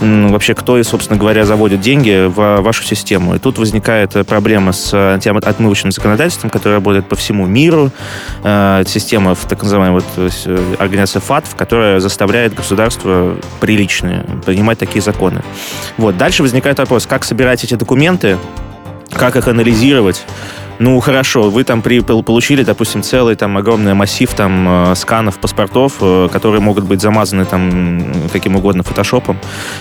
вообще, 0.00 0.54
кто, 0.54 0.78
и, 0.78 0.82
собственно 0.82 1.18
говоря, 1.18 1.44
заводят 1.54 1.80
деньги 1.80 2.26
в 2.26 2.62
вашу 2.62 2.82
систему. 2.82 3.36
И 3.36 3.38
тут 3.38 3.58
возникает 3.58 4.10
проблема 4.26 4.72
с 4.72 4.92
антиотмывочным 4.92 5.92
законодательством, 5.92 6.50
которое 6.50 6.74
работает 6.74 7.08
по 7.08 7.14
всему 7.14 7.46
миру. 7.46 7.92
Э, 8.42 8.82
система, 8.86 9.36
так 9.36 9.62
называемая 9.62 10.00
вот, 10.00 10.04
э, 10.16 10.74
организация 10.80 11.20
ФАТФ, 11.20 11.54
которая 11.54 12.00
заставляет 12.00 12.54
государство 12.54 13.36
приличные 13.60 14.24
принимать 14.44 14.78
такие 14.78 15.00
законы. 15.00 15.42
Вот. 15.96 16.16
Дальше 16.16 16.42
возникает 16.42 16.78
вопрос, 16.78 17.06
как 17.06 17.22
собирать 17.24 17.62
эти 17.62 17.74
документы, 17.74 18.36
как 19.12 19.36
их 19.36 19.46
анализировать, 19.46 20.24
ну, 20.78 20.98
хорошо, 21.00 21.50
вы 21.50 21.64
там 21.64 21.82
при, 21.82 22.00
получили, 22.00 22.62
допустим, 22.62 23.02
целый 23.02 23.36
там 23.36 23.56
огромный 23.56 23.94
массив 23.94 24.32
там 24.34 24.90
э, 24.90 24.94
сканов 24.96 25.38
паспортов, 25.38 25.94
э, 26.00 26.28
которые 26.32 26.60
могут 26.60 26.84
быть 26.84 27.00
замазаны 27.00 27.44
там 27.44 28.04
каким 28.32 28.56
угодно 28.56 28.82
фотошопом, 28.82 29.38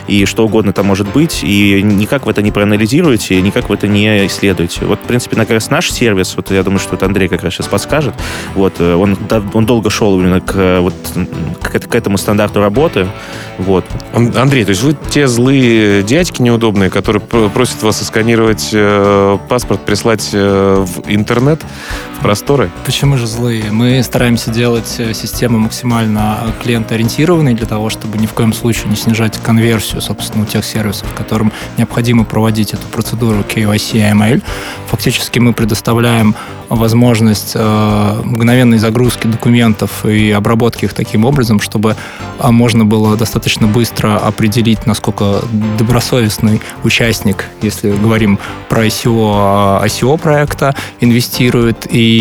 и 0.08 0.26
что 0.26 0.46
угодно 0.46 0.74
там 0.74 0.86
может 0.86 1.12
быть, 1.12 1.44
и 1.44 1.82
никак 1.82 2.26
вы 2.26 2.32
это 2.32 2.42
не 2.42 2.52
проанализируете, 2.52 3.42
никак 3.42 3.70
вы 3.70 3.76
это 3.76 3.88
не 3.88 4.28
исследуете. 4.28 4.86
Вот, 4.86 5.00
в 5.00 5.04
принципе, 5.04 5.36
как 5.36 5.50
раз 5.50 5.70
наш 5.70 5.92
сервис, 5.92 6.36
вот 6.36 6.52
я 6.52 6.64
думаю, 6.64 6.80
что 6.80 6.96
это 6.96 7.06
Андрей 7.06 7.28
как 7.28 7.44
раз 7.44 7.54
сейчас 7.54 7.68
подскажет, 7.68 8.14
вот, 8.56 8.76
э, 8.80 8.94
он, 8.94 9.18
он 9.54 9.66
долго 9.66 9.90
шел 9.90 10.20
именно 10.20 10.42
к, 10.42 10.80
вот, 10.82 10.94
к, 11.62 11.88
к 11.88 11.96
этому 11.96 12.18
стандарту 12.18 12.60
работы, 12.60 13.08
вот. 13.58 13.86
Андрей, 14.14 14.66
то 14.66 14.70
есть 14.70 14.84
вы 14.84 14.96
те 15.10 15.28
злые 15.28 16.04
дядьки 16.04 16.42
неудобные, 16.42 16.90
которые 16.90 17.22
просят 17.22 17.82
вас 17.84 18.02
сканировать 18.06 18.70
э, 18.74 19.38
паспорт, 19.50 19.86
прислать 19.86 20.30
э, 20.34 20.83
в 20.86 21.02
интернет, 21.08 21.62
просторы? 22.24 22.72
Почему 22.86 23.18
же 23.18 23.28
злые? 23.28 23.66
Мы 23.72 24.02
стараемся 24.02 24.50
делать 24.50 24.96
э, 24.98 25.14
систему 25.14 25.60
максимально 25.60 26.38
клиентоориентированной 26.64 27.54
для 27.54 27.68
того, 27.68 27.90
чтобы 27.90 28.18
ни 28.18 28.26
в 28.26 28.34
коем 28.34 28.54
случае 28.54 28.90
не 28.90 28.96
снижать 28.96 29.38
конверсию, 29.44 30.02
собственно, 30.02 30.44
у 30.44 30.48
тех 30.48 30.64
сервисов, 30.64 31.08
которым 31.16 31.52
необходимо 31.78 32.24
проводить 32.24 32.74
эту 32.74 32.88
процедуру 32.88 33.42
KYC 33.42 33.98
и 33.98 34.00
AML. 34.00 34.42
Фактически 34.88 35.40
мы 35.40 35.54
предоставляем 35.54 36.34
возможность 36.70 37.52
э, 37.56 38.22
мгновенной 38.24 38.78
загрузки 38.78 39.28
документов 39.28 40.06
и 40.06 40.32
обработки 40.32 40.86
их 40.86 40.94
таким 40.94 41.26
образом, 41.26 41.60
чтобы 41.60 41.96
э, 42.40 42.52
можно 42.52 42.86
было 42.86 43.18
достаточно 43.18 43.68
быстро 43.68 44.18
определить, 44.18 44.86
насколько 44.86 45.42
добросовестный 45.78 46.62
участник, 46.84 47.46
если 47.62 47.92
говорим 47.92 48.40
про 48.70 48.86
ICO, 48.86 49.84
ICO 49.86 50.18
проекта, 50.18 50.74
инвестирует. 51.00 51.86
И 51.90 52.13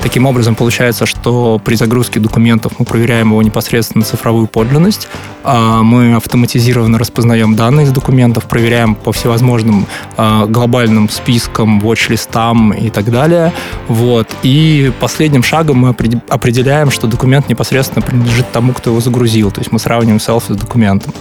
таким 0.00 0.26
образом 0.26 0.54
получается, 0.54 1.06
что 1.06 1.60
при 1.64 1.74
загрузке 1.74 2.20
документов 2.20 2.72
мы 2.78 2.84
проверяем 2.84 3.28
его 3.30 3.42
непосредственно 3.42 4.04
цифровую 4.04 4.46
подлинность, 4.46 5.08
а 5.44 5.82
мы 5.82 6.14
автоматизированно 6.14 6.98
распознаем 6.98 7.56
данные 7.56 7.86
из 7.86 7.92
документов, 7.92 8.44
проверяем 8.44 8.94
по 8.94 9.12
всевозможным 9.12 9.86
э, 10.16 10.46
глобальным 10.48 11.08
спискам, 11.08 11.80
watch-листам 11.80 12.72
и 12.72 12.90
так 12.90 13.10
далее. 13.10 13.52
Вот. 13.88 14.28
И 14.42 14.92
последним 15.00 15.42
шагом 15.42 15.78
мы 15.78 15.88
определяем, 16.28 16.90
что 16.90 17.06
документ 17.06 17.48
непосредственно 17.48 18.02
принадлежит 18.02 18.50
тому, 18.52 18.72
кто 18.72 18.90
его 18.90 19.00
загрузил. 19.00 19.50
То 19.50 19.60
есть 19.60 19.72
мы 19.72 19.78
сравниваем 19.78 20.20
селфи 20.20 20.52
с 20.52 20.56
документом. 20.56 21.12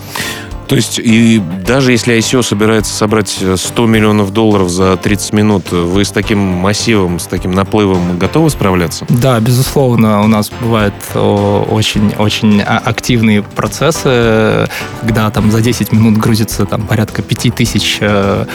То 0.67 0.75
есть, 0.75 0.99
и 0.99 1.41
даже 1.65 1.91
если 1.91 2.17
ICO 2.17 2.43
собирается 2.43 2.93
собрать 2.93 3.41
100 3.55 3.85
миллионов 3.85 4.31
долларов 4.31 4.69
за 4.69 4.97
30 4.97 5.33
минут, 5.33 5.71
вы 5.71 6.03
с 6.03 6.11
таким 6.11 6.39
массивом, 6.39 7.19
с 7.19 7.27
таким 7.27 7.51
наплывом 7.51 8.17
готовы 8.17 8.49
справляться? 8.49 9.05
Да, 9.09 9.39
безусловно. 9.39 10.21
У 10.23 10.27
нас 10.27 10.51
бывают 10.61 10.93
очень-очень 11.15 12.61
активные 12.61 13.43
процессы, 13.43 14.69
когда 15.01 15.29
там 15.31 15.51
за 15.51 15.61
10 15.61 15.91
минут 15.93 16.17
грузится 16.17 16.65
там 16.65 16.81
порядка 16.81 17.21
5000 17.21 17.97
э, 18.01 18.45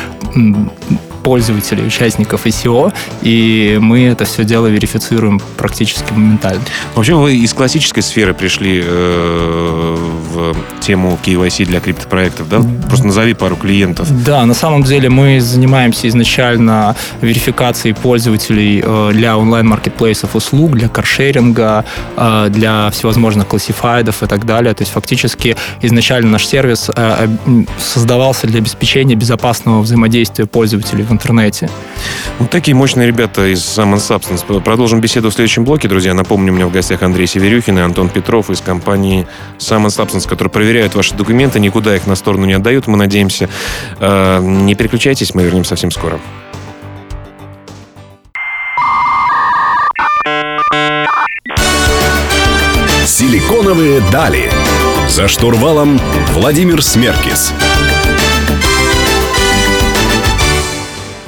пользователей, 1.22 1.86
участников 1.86 2.46
ICO, 2.46 2.92
и 3.22 3.78
мы 3.80 4.04
это 4.06 4.24
все 4.24 4.44
дело 4.44 4.66
верифицируем 4.66 5.40
практически 5.56 6.12
моментально. 6.12 6.62
Вообще 6.94 7.14
вы 7.14 7.36
из 7.36 7.52
классической 7.52 8.02
сферы 8.02 8.34
пришли 8.34 8.82
э, 8.84 9.96
в 10.32 10.54
тему 10.80 11.18
KYC 11.24 11.64
для 11.66 11.80
криптопроектов, 11.80 12.48
да? 12.48 12.60
Просто 12.88 13.06
назови 13.06 13.34
пару 13.34 13.56
клиентов. 13.56 14.08
Да, 14.24 14.44
на 14.46 14.54
самом 14.54 14.82
деле 14.82 15.08
мы 15.08 15.40
занимаемся 15.40 16.08
изначально 16.08 16.96
верификацией 17.20 17.94
пользователей 17.94 18.82
э, 18.84 19.10
для 19.12 19.38
онлайн-маркетплейсов 19.38 20.34
услуг, 20.34 20.72
для 20.72 20.88
каршеринга, 20.88 21.84
э, 22.16 22.48
для 22.50 22.90
всевозможных 22.90 23.46
классифайдов 23.46 24.22
и 24.22 24.26
так 24.26 24.44
далее. 24.44 24.74
То 24.74 24.82
есть 24.82 24.92
фактически 24.92 25.56
изначально 25.82 26.32
наш 26.32 26.46
сервис 26.46 26.90
э, 26.94 27.28
создавался 27.78 28.46
для 28.46 28.58
обеспечения 28.58 29.14
безопасного 29.14 29.82
взаимодействия 29.82 30.46
пользователей 30.46 31.04
в 31.04 31.11
интернете. 31.12 31.70
Вот 32.38 32.50
такие 32.50 32.74
мощные 32.74 33.06
ребята 33.06 33.52
из 33.52 33.60
Summon 33.60 33.96
Substance. 33.96 34.60
Продолжим 34.62 35.00
беседу 35.00 35.30
в 35.30 35.34
следующем 35.34 35.64
блоке, 35.64 35.88
друзья. 35.88 36.14
Напомню, 36.14 36.52
у 36.52 36.56
меня 36.56 36.66
в 36.66 36.72
гостях 36.72 37.02
Андрей 37.02 37.26
Северюхин 37.26 37.78
и 37.78 37.82
Антон 37.82 38.08
Петров 38.08 38.50
из 38.50 38.60
компании 38.60 39.26
Summon 39.58 39.86
Substance, 39.86 40.28
которые 40.28 40.50
проверяют 40.50 40.94
ваши 40.94 41.14
документы, 41.14 41.60
никуда 41.60 41.94
их 41.94 42.06
на 42.06 42.16
сторону 42.16 42.46
не 42.46 42.54
отдают, 42.54 42.86
мы 42.86 42.96
надеемся. 42.96 43.48
Э, 44.00 44.40
не 44.42 44.74
переключайтесь, 44.74 45.34
мы 45.34 45.42
вернемся 45.42 45.70
совсем 45.70 45.90
скоро. 45.90 46.18
Силиконовые 53.06 54.00
дали. 54.10 54.50
За 55.08 55.28
штурвалом 55.28 56.00
Владимир 56.34 56.82
Смеркис. 56.82 57.52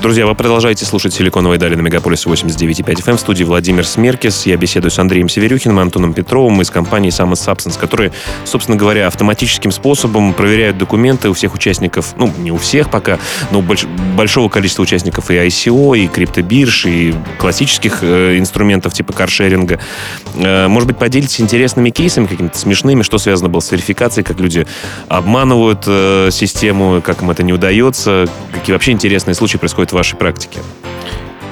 Друзья, 0.05 0.27
вы 0.27 0.35
продолжаете 0.35 0.85
слушать 0.85 1.15
«Силиконовые 1.15 1.59
дали» 1.59 1.77
на 1.77 1.81
Мегаполис 1.81 2.27
89.5 2.27 2.85
FM. 2.85 3.17
В 3.17 3.21
студии 3.21 3.43
Владимир 3.43 3.87
Смеркис. 3.87 4.45
Я 4.45 4.59
беседую 4.59 4.91
с 4.91 4.99
Андреем 4.99 5.31
Северюхиным 5.31 5.79
и 5.79 5.81
Антоном 5.81 6.13
Петровым 6.13 6.61
из 6.61 6.71
компании 6.71 7.11
Summit 7.11 7.37
Substance, 7.37 7.81
которые, 7.81 8.13
собственно 8.45 8.77
говоря, 8.77 9.07
автоматическим 9.07 9.71
способом 9.71 10.35
проверяют 10.35 10.77
документы 10.77 11.31
у 11.31 11.33
всех 11.33 11.55
участников, 11.55 12.17
ну, 12.19 12.31
не 12.37 12.53
у 12.53 12.59
всех 12.59 12.91
пока, 12.91 13.19
но 13.51 13.63
больш, 13.63 13.87
большого 14.15 14.51
количества 14.51 14.83
участников 14.83 15.31
и 15.31 15.37
ICO, 15.37 15.97
и 15.97 16.07
криптобирж, 16.07 16.85
и 16.85 17.15
классических 17.39 18.01
э, 18.03 18.37
инструментов 18.39 18.93
типа 18.93 19.15
каршеринга. 19.15 19.81
Э, 20.35 20.69
может 20.69 20.87
быть, 20.87 20.99
поделитесь 20.99 21.41
интересными 21.41 21.89
кейсами, 21.89 22.27
какими-то 22.27 22.59
смешными, 22.59 23.01
что 23.05 23.17
связано 23.17 23.49
было 23.49 23.61
с 23.61 23.73
верификацией, 23.73 24.23
как 24.23 24.39
люди 24.39 24.67
обманывают 25.09 25.85
э, 25.87 26.29
систему, 26.31 27.01
как 27.01 27.23
им 27.23 27.31
это 27.31 27.43
не 27.43 27.55
удается, 27.55 28.29
какие 28.53 28.75
вообще 28.75 28.93
интересные 28.93 29.35
случаи 29.35 29.57
происходят 29.57 29.94
вашей 29.95 30.19
практике? 30.19 30.61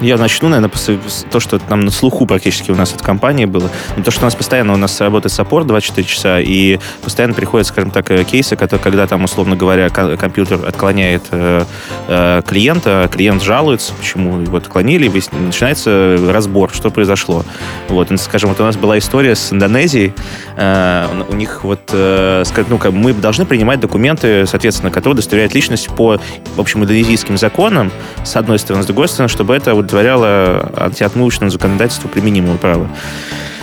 Я 0.03 0.17
начну, 0.17 0.49
наверное, 0.49 0.99
то, 1.31 1.39
что 1.39 1.59
там 1.61 1.81
на 1.83 1.93
слуху 1.93 2.27
практически 2.27 2.73
у 2.73 2.75
нас 2.75 2.93
от 2.93 3.03
компании 3.03 3.45
было. 3.45 3.71
Но 3.97 4.03
то, 4.03 4.11
что 4.11 4.23
у 4.23 4.25
нас 4.25 4.35
постоянно 4.35 4.73
у 4.75 4.77
нас 4.77 5.01
работает 5.01 5.33
саппорт 5.33 5.69
24 5.69 6.07
часа, 6.07 6.41
и 6.41 6.81
постоянно 7.03 7.35
приходят, 7.35 7.69
скажем 7.69 7.93
так, 7.93 8.11
э, 8.11 8.25
кейсы, 8.25 8.57
которые, 8.57 8.83
когда 8.83 9.07
там, 9.07 9.23
условно 9.23 9.55
говоря, 9.55 9.91
компьютер 9.91 10.67
отклоняет 10.67 11.23
э, 11.31 11.65
э, 12.09 12.43
клиента, 12.47 13.09
клиент 13.13 13.43
жалуется, 13.43 13.93
почему 13.95 14.41
его 14.41 14.57
отклонили, 14.57 15.09
и 15.09 15.23
начинается 15.37 16.19
разбор, 16.29 16.71
что 16.75 16.91
произошло. 16.91 17.45
Вот, 17.89 18.09
скажем, 18.19 18.51
вот 18.51 18.61
у 18.61 18.65
нас 18.65 18.77
была 18.77 18.99
история 18.99 19.37
с 19.37 19.53
Индонезией. 19.53 20.15
Э, 20.57 21.07
у 21.29 21.35
них 21.35 21.63
вот, 21.63 21.91
э, 21.93 22.43
ну, 22.69 22.81
мы 22.91 23.13
должны 23.13 23.45
принимать 23.45 23.79
документы, 23.79 24.47
соответственно, 24.47 24.91
которые 24.91 25.13
удостоверяют 25.13 25.55
личность 25.55 25.89
по, 25.89 26.19
в 26.57 26.61
общем, 26.61 26.83
индонезийским 26.83 27.39
законам, 27.39 27.93
с 28.25 28.35
одной 28.35 28.59
стороны, 28.59 28.83
с 28.83 28.87
другой 28.87 29.07
стороны, 29.07 29.29
чтобы 29.29 29.55
это 29.55 29.75
удовлетворяло 29.93 30.71
антиотмывочному 30.77 31.51
законодательству 31.51 32.09
применимого 32.09 32.57
права. 32.57 32.89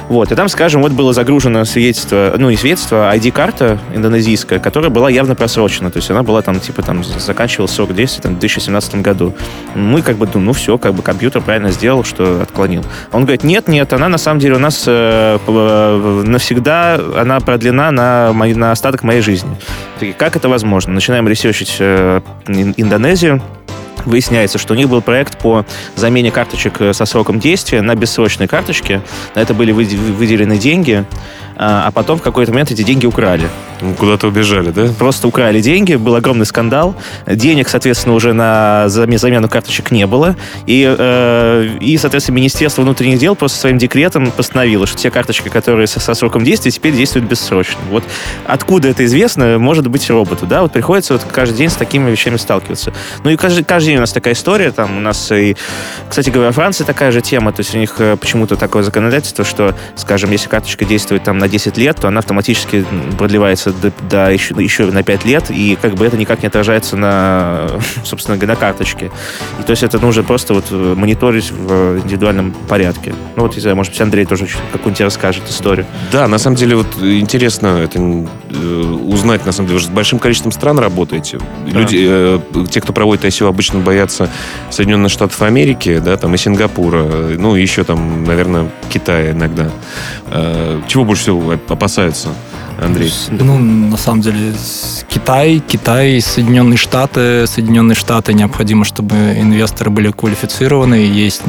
Вот, 0.10 0.32
и 0.32 0.36
там, 0.36 0.50
скажем, 0.50 0.82
вот 0.82 0.92
было 0.94 1.14
загружено 1.14 1.64
свидетельство, 1.66 2.34
ну, 2.36 2.50
не 2.50 2.58
свидетельство, 2.58 3.12
а 3.12 3.16
ID-карта 3.16 3.78
индонезийская, 3.94 4.58
которая 4.58 4.90
была 4.90 5.08
явно 5.08 5.36
просрочена. 5.36 5.92
То 5.92 5.98
есть 5.98 6.10
она 6.10 6.24
была 6.24 6.42
там, 6.42 6.60
типа, 6.60 6.82
там, 6.82 7.04
заканчивала 7.04 7.68
срок 7.68 7.94
действия 7.94 8.24
там, 8.24 8.36
в 8.36 8.40
2017 8.40 8.96
году. 9.04 9.36
Мы 9.76 10.02
как 10.02 10.18
бы 10.18 10.26
думаем, 10.26 10.48
ну, 10.48 10.54
все, 10.54 10.80
как 10.80 10.96
бы 10.96 11.04
компьютер 11.04 11.44
правильно 11.44 11.70
сделал, 11.70 12.04
что 12.04 12.42
отклонил. 12.42 12.84
Он 13.12 13.22
говорит, 13.22 13.44
нет, 13.44 13.68
нет, 13.68 13.94
она 13.94 14.10
на 14.10 14.18
самом 14.18 14.40
деле 14.40 14.56
у 14.56 14.60
нас 14.60 14.86
э 14.88 15.38
навсегда, 16.26 17.00
она 17.16 17.40
продлена 17.40 17.92
на, 17.92 18.32
мой, 18.34 18.56
на 18.56 18.72
остаток 18.72 19.04
моей 19.04 19.22
жизни. 19.22 19.56
Такие, 20.00 20.14
как 20.14 20.36
это 20.36 20.50
возможно? 20.50 20.92
Начинаем 20.92 21.28
ресерчить 21.28 21.76
э, 21.80 22.22
Индонезию, 22.48 23.44
Выясняется, 24.10 24.58
что 24.58 24.74
у 24.74 24.78
них 24.78 24.90
был 24.90 25.04
проект 25.04 25.38
по 25.38 25.66
замене 25.96 26.32
карточек 26.32 26.82
э, 26.82 26.94
со 26.94 27.06
сроком 27.06 27.40
действия 27.40 27.82
на 27.82 27.94
бессрочные 27.94 28.48
карточки. 28.48 29.02
На 29.36 29.42
это 29.42 29.54
были 29.54 29.72
выделены 29.72 30.58
деньги. 30.58 31.06
А, 31.62 31.88
а 31.88 31.92
потом 31.92 32.18
в 32.18 32.22
какой-то 32.22 32.54
момент 32.54 32.72
эти 32.72 32.84
деньги 32.84 33.06
украли. 33.06 33.50
Куда-то 33.98 34.28
убежали, 34.28 34.72
да? 34.72 34.88
Просто 34.98 35.28
украли 35.28 35.60
деньги, 35.60 35.96
был 35.96 36.16
огромный 36.16 36.46
скандал. 36.46 36.96
Денег, 37.28 37.68
соответственно, 37.68 38.16
уже 38.16 38.32
на 38.32 38.86
замену 38.88 39.50
карточек 39.50 39.92
не 39.92 40.08
было. 40.08 40.38
И, 40.68 40.86
э, 40.98 41.78
и 41.82 41.98
соответственно, 41.98 42.38
Министерство 42.38 42.82
внутренних 42.84 43.20
дел 43.20 43.36
просто 43.36 43.60
своим 43.60 43.78
декретом 43.78 44.32
постановило, 44.32 44.88
что 44.88 44.98
те 44.98 45.12
карточки, 45.12 45.50
которые 45.50 45.88
со, 45.88 46.00
со 46.00 46.14
сроком 46.14 46.46
действия, 46.46 46.72
теперь 46.72 46.94
действуют 46.94 47.28
бессрочно. 47.28 47.82
Вот 47.90 48.06
откуда 48.46 48.88
это 48.88 49.04
известно, 49.04 49.60
может 49.60 49.86
быть 49.90 50.10
роботу, 50.10 50.46
да? 50.46 50.62
Вот 50.62 50.72
приходится 50.72 51.12
вот 51.12 51.24
каждый 51.30 51.58
день 51.58 51.70
с 51.70 51.76
такими 51.76 52.10
вещами 52.10 52.38
сталкиваться. 52.38 52.94
Ну 53.26 53.32
и 53.32 53.36
каждый, 53.36 53.66
каждый 53.66 53.88
день 53.88 53.99
у 54.00 54.02
нас 54.02 54.12
такая 54.12 54.34
история, 54.34 54.72
там 54.72 54.98
у 54.98 55.00
нас 55.00 55.32
и, 55.32 55.56
кстати 56.08 56.30
говоря, 56.30 56.52
Франция 56.52 56.86
такая 56.86 57.12
же 57.12 57.22
тема, 57.22 57.52
то 57.52 57.62
есть 57.62 57.76
у 57.76 57.78
них 57.78 57.96
э, 58.00 58.18
почему-то 58.18 58.56
такое 58.56 58.84
законодательство, 58.84 59.46
что, 59.46 59.76
скажем, 59.96 60.32
если 60.32 60.50
карточка 60.50 60.86
действует 60.86 61.24
там 61.24 61.38
на 61.38 61.48
10 61.48 61.78
лет, 61.78 61.98
то 61.98 62.08
она 62.08 62.20
автоматически 62.20 62.86
продлевается 63.18 63.72
до, 63.72 63.92
до 64.10 64.32
еще, 64.32 64.56
еще 64.58 64.86
на 64.86 65.04
5 65.04 65.26
лет, 65.26 65.52
и 65.52 65.78
как 65.80 65.96
бы 65.96 66.06
это 66.06 66.18
никак 66.18 66.42
не 66.42 66.48
отражается 66.48 66.96
на, 66.96 67.68
собственно, 68.04 68.38
на 68.38 68.56
карточке. 68.56 69.12
И 69.60 69.64
то 69.64 69.72
есть 69.72 69.84
это 69.84 70.00
нужно 70.00 70.24
просто 70.24 70.54
вот 70.54 70.72
мониторить 70.72 71.52
в 71.52 72.00
индивидуальном 72.00 72.52
порядке. 72.68 73.14
Ну 73.36 73.44
вот, 73.44 73.56
не 73.56 73.62
знаю, 73.62 73.76
может 73.76 73.92
быть, 73.94 74.02
Андрей 74.02 74.26
тоже 74.26 74.48
какую-нибудь 74.72 75.02
расскажет 75.02 75.44
историю. 75.50 75.86
Да, 76.12 76.28
на 76.28 76.38
самом 76.38 76.56
деле 76.56 76.76
вот 76.76 76.88
интересно 77.02 77.80
это 77.84 78.00
э, 78.00 78.82
узнать, 79.06 79.46
на 79.46 79.52
самом 79.52 79.68
деле, 79.68 79.78
вы 79.78 79.82
же 79.82 79.88
с 79.88 79.90
большим 79.90 80.20
количеством 80.20 80.52
стран 80.52 80.80
работаете. 80.80 81.40
Да. 81.68 81.80
Люди, 81.80 82.06
э, 82.08 82.40
те, 82.70 82.82
кто 82.82 82.94
проводит 82.94 83.26
ICO, 83.26 83.48
обычно 83.48 83.79
боятся 83.80 84.30
Соединенных 84.70 85.12
Штатов 85.12 85.42
Америки, 85.42 86.00
да, 86.00 86.18
там 86.18 86.36
и 86.36 86.38
Сингапура, 86.38 87.04
ну 87.38 87.56
и 87.56 87.62
еще 87.62 87.84
там, 87.84 88.24
наверное, 88.24 88.70
Китая 88.90 89.32
иногда. 89.32 89.70
Э, 90.28 90.82
чего 90.88 91.06
больше 91.06 91.24
всего 91.24 91.58
опасаются? 91.68 92.30
Андрей? 92.86 93.12
Ну, 93.30 93.58
на 93.58 93.98
самом 93.98 94.22
деле, 94.22 94.54
Китай, 95.08 95.60
Китай, 95.60 96.22
Соединенные 96.22 96.78
Штаты. 96.78 97.46
Соединенные 97.48 97.96
Штаты 97.96 98.34
необходимо, 98.34 98.86
чтобы 98.86 99.16
инвесторы 99.16 99.90
были 99.90 100.12
квалифицированы. 100.12 100.96
Есть 100.96 101.42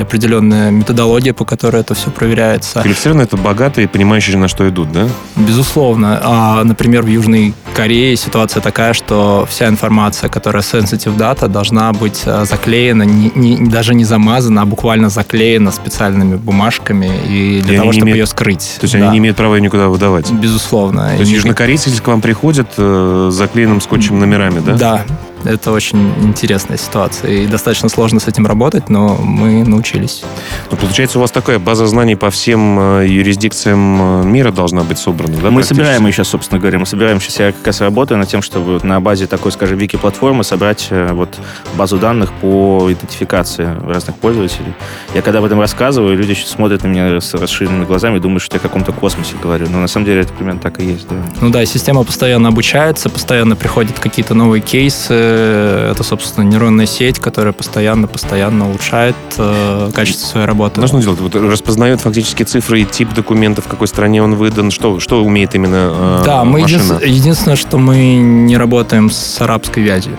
определенная 0.00 0.70
методология, 0.70 1.32
по 1.32 1.44
которой 1.44 1.80
это 1.80 1.94
все 1.94 2.10
проверяется. 2.10 2.80
Квалифицированные 2.80 3.24
это 3.24 3.36
богатые, 3.36 3.88
понимающие, 3.88 4.36
на 4.36 4.48
что 4.48 4.68
идут, 4.68 4.92
да? 4.92 5.08
Безусловно. 5.36 6.20
А, 6.22 6.64
например, 6.64 7.02
в 7.02 7.06
Южной 7.06 7.54
Корее 7.74 8.16
ситуация 8.16 8.60
такая, 8.60 8.92
что 8.92 9.46
вся 9.48 9.68
информация, 9.68 10.28
которая 10.28 10.62
sensitive 10.62 11.16
data, 11.16 11.48
должна 11.48 11.92
быть 11.92 12.22
а, 12.26 12.44
заклеена, 12.44 13.02
не, 13.04 13.30
не, 13.34 13.68
даже 13.68 13.94
не 13.94 14.04
замазана, 14.04 14.62
а 14.62 14.66
буквально 14.66 15.08
заклеена 15.08 15.70
специальными 15.70 16.36
бумажками 16.36 17.10
и 17.28 17.60
для 17.62 17.74
и 17.74 17.76
того, 17.78 17.92
чтобы 17.92 18.06
имеют... 18.06 18.18
ее 18.18 18.26
скрыть. 18.26 18.76
То 18.80 18.84
есть 18.84 18.94
да. 18.94 19.00
они 19.00 19.10
не 19.12 19.18
имеют 19.18 19.36
права 19.36 19.56
ее 19.56 19.62
никуда 19.62 19.88
выдавать? 19.88 20.30
Безусловно 20.30 20.65
безусловно. 20.66 21.08
То 21.14 21.20
есть 21.20 21.32
южнокорейцы 21.32 21.90
к 22.00 22.06
вам 22.06 22.20
приходят 22.20 22.68
э, 22.76 23.28
заклеенным 23.32 23.80
скотчем 23.80 24.18
номерами, 24.18 24.60
да? 24.60 24.74
Да, 24.74 25.04
это 25.44 25.72
очень 25.72 26.12
интересная 26.22 26.76
ситуация. 26.76 27.30
И 27.30 27.46
достаточно 27.46 27.88
сложно 27.88 28.20
с 28.20 28.28
этим 28.28 28.46
работать, 28.46 28.88
но 28.88 29.16
мы 29.16 29.64
научились. 29.64 30.22
Ну, 30.70 30.76
получается, 30.76 31.18
у 31.18 31.20
вас 31.20 31.30
такая 31.30 31.58
база 31.58 31.86
знаний 31.86 32.16
по 32.16 32.30
всем 32.30 33.00
э, 33.00 33.06
юрисдикциям 33.06 34.22
э, 34.22 34.24
мира 34.24 34.50
должна 34.50 34.82
быть 34.82 34.98
собрана, 34.98 35.36
да? 35.42 35.50
Мы 35.50 35.62
собираем 35.62 36.06
ее 36.06 36.12
сейчас, 36.12 36.28
собственно 36.28 36.58
говоря. 36.60 36.78
Мы 36.78 36.86
собираем 36.86 37.20
сейчас, 37.20 37.38
я 37.40 37.52
как 37.52 37.66
раз 37.66 37.80
работаю 37.80 38.18
над 38.18 38.28
тем, 38.28 38.42
чтобы 38.42 38.80
на 38.82 39.00
базе 39.00 39.26
такой, 39.26 39.52
скажем, 39.52 39.78
вики-платформы 39.78 40.44
собрать 40.44 40.88
э, 40.90 41.12
вот 41.12 41.38
базу 41.76 41.98
данных 41.98 42.32
по 42.40 42.88
идентификации 42.90 43.68
разных 43.86 44.16
пользователей. 44.16 44.74
Я 45.14 45.22
когда 45.22 45.38
об 45.38 45.44
этом 45.44 45.60
рассказываю, 45.60 46.16
люди 46.16 46.34
смотрят 46.34 46.82
на 46.82 46.88
меня 46.88 47.20
с 47.20 47.34
расширенными 47.34 47.84
глазами 47.84 48.16
и 48.16 48.20
думают, 48.20 48.42
что 48.42 48.56
я 48.56 48.60
о 48.60 48.62
каком-то 48.62 48.92
космосе 48.92 49.34
говорю. 49.42 49.66
Но 49.70 49.78
на 49.78 49.88
самом 49.88 50.06
деле 50.06 50.22
это 50.22 50.32
примерно 50.32 50.60
так 50.60 50.80
и 50.80 50.84
есть, 50.84 51.06
да. 51.08 51.16
Ну 51.40 51.50
да, 51.50 51.64
система 51.66 52.04
постоянно 52.04 52.48
обучается, 52.48 53.10
постоянно 53.10 53.56
приходят 53.56 53.98
какие-то 53.98 54.34
новые 54.34 54.60
кейсы, 54.60 55.25
это, 55.26 56.02
собственно, 56.02 56.44
нейронная 56.44 56.86
сеть, 56.86 57.18
которая 57.18 57.52
постоянно-постоянно 57.52 58.68
улучшает 58.68 59.16
э, 59.38 59.90
качество 59.94 60.26
своей 60.26 60.46
работы. 60.46 60.80
Ну, 60.80 60.86
что 60.86 61.00
делать? 61.00 61.20
Вот 61.20 61.34
распознает 61.34 62.00
фактически 62.00 62.42
цифры 62.42 62.82
и 62.82 62.84
тип 62.84 63.12
документа, 63.14 63.62
в 63.62 63.66
какой 63.66 63.88
стране 63.88 64.22
он 64.22 64.34
выдан, 64.34 64.70
что, 64.70 65.00
что 65.00 65.24
умеет 65.24 65.54
именно 65.54 66.20
э, 66.22 66.22
Да, 66.24 66.44
мы 66.44 66.60
машина? 66.60 67.00
единственное, 67.04 67.56
что 67.56 67.78
мы 67.78 68.16
не 68.16 68.56
работаем 68.56 69.10
с 69.10 69.40
арабской 69.40 69.82
вязью. 69.82 70.16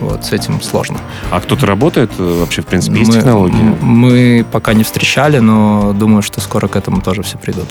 Вот, 0.00 0.24
с 0.24 0.32
этим 0.32 0.60
сложно. 0.60 1.00
А 1.30 1.40
кто-то 1.40 1.66
работает 1.66 2.10
э, 2.18 2.38
вообще, 2.40 2.62
в 2.62 2.66
принципе, 2.66 2.98
есть 2.98 3.10
мы, 3.10 3.18
технологии? 3.18 3.76
Мы 3.80 4.44
пока 4.50 4.74
не 4.74 4.84
встречали, 4.84 5.38
но 5.38 5.92
думаю, 5.92 6.22
что 6.22 6.40
скоро 6.40 6.68
к 6.68 6.76
этому 6.76 7.00
тоже 7.00 7.22
все 7.22 7.38
придут. 7.38 7.66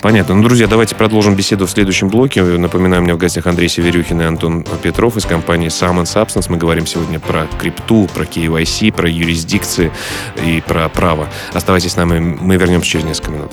Понятно. 0.00 0.34
Ну, 0.34 0.42
друзья, 0.42 0.66
давайте 0.66 0.94
продолжим 0.94 1.34
беседу 1.34 1.66
в 1.66 1.70
следующем 1.70 2.08
блоке. 2.08 2.42
Напоминаю, 2.42 3.02
меня 3.02 3.14
в 3.14 3.18
гостях 3.18 3.46
Андрей 3.46 3.68
Северюхин 3.68 4.20
и 4.20 4.24
Антон 4.24 4.64
Петров 4.82 5.16
из 5.16 5.24
компании 5.24 5.68
Summon 5.68 6.04
Substance. 6.04 6.46
Мы 6.48 6.56
говорим 6.56 6.86
сегодня 6.86 7.20
про 7.20 7.46
крипту, 7.60 8.08
про 8.12 8.24
KYC, 8.24 8.92
про 8.92 9.08
юрисдикции 9.08 9.92
и 10.44 10.62
про 10.66 10.88
право. 10.88 11.28
Оставайтесь 11.52 11.92
с 11.92 11.96
нами, 11.96 12.18
мы 12.18 12.56
вернемся 12.56 12.90
через 12.90 13.04
несколько 13.04 13.30
минут. 13.30 13.52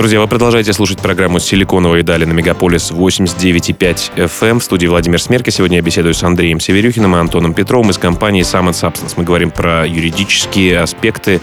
Друзья, 0.00 0.18
вы 0.18 0.28
продолжаете 0.28 0.72
слушать 0.72 0.98
программу 0.98 1.38
«Силиконовые 1.40 2.02
дали» 2.02 2.24
на 2.24 2.32
Мегаполис 2.32 2.90
89,5 2.90 4.14
FM. 4.16 4.48
Эм. 4.48 4.58
В 4.58 4.64
студии 4.64 4.86
Владимир 4.86 5.20
Смерка. 5.20 5.50
Сегодня 5.50 5.76
я 5.76 5.82
беседую 5.82 6.14
с 6.14 6.22
Андреем 6.22 6.58
Северюхиным 6.58 7.14
и 7.16 7.18
Антоном 7.18 7.52
Петровым 7.52 7.90
из 7.90 7.98
компании 7.98 8.42
Summon 8.42 8.70
Substance. 8.70 9.12
Мы 9.16 9.24
говорим 9.24 9.50
про 9.50 9.86
юридические 9.86 10.80
аспекты 10.80 11.42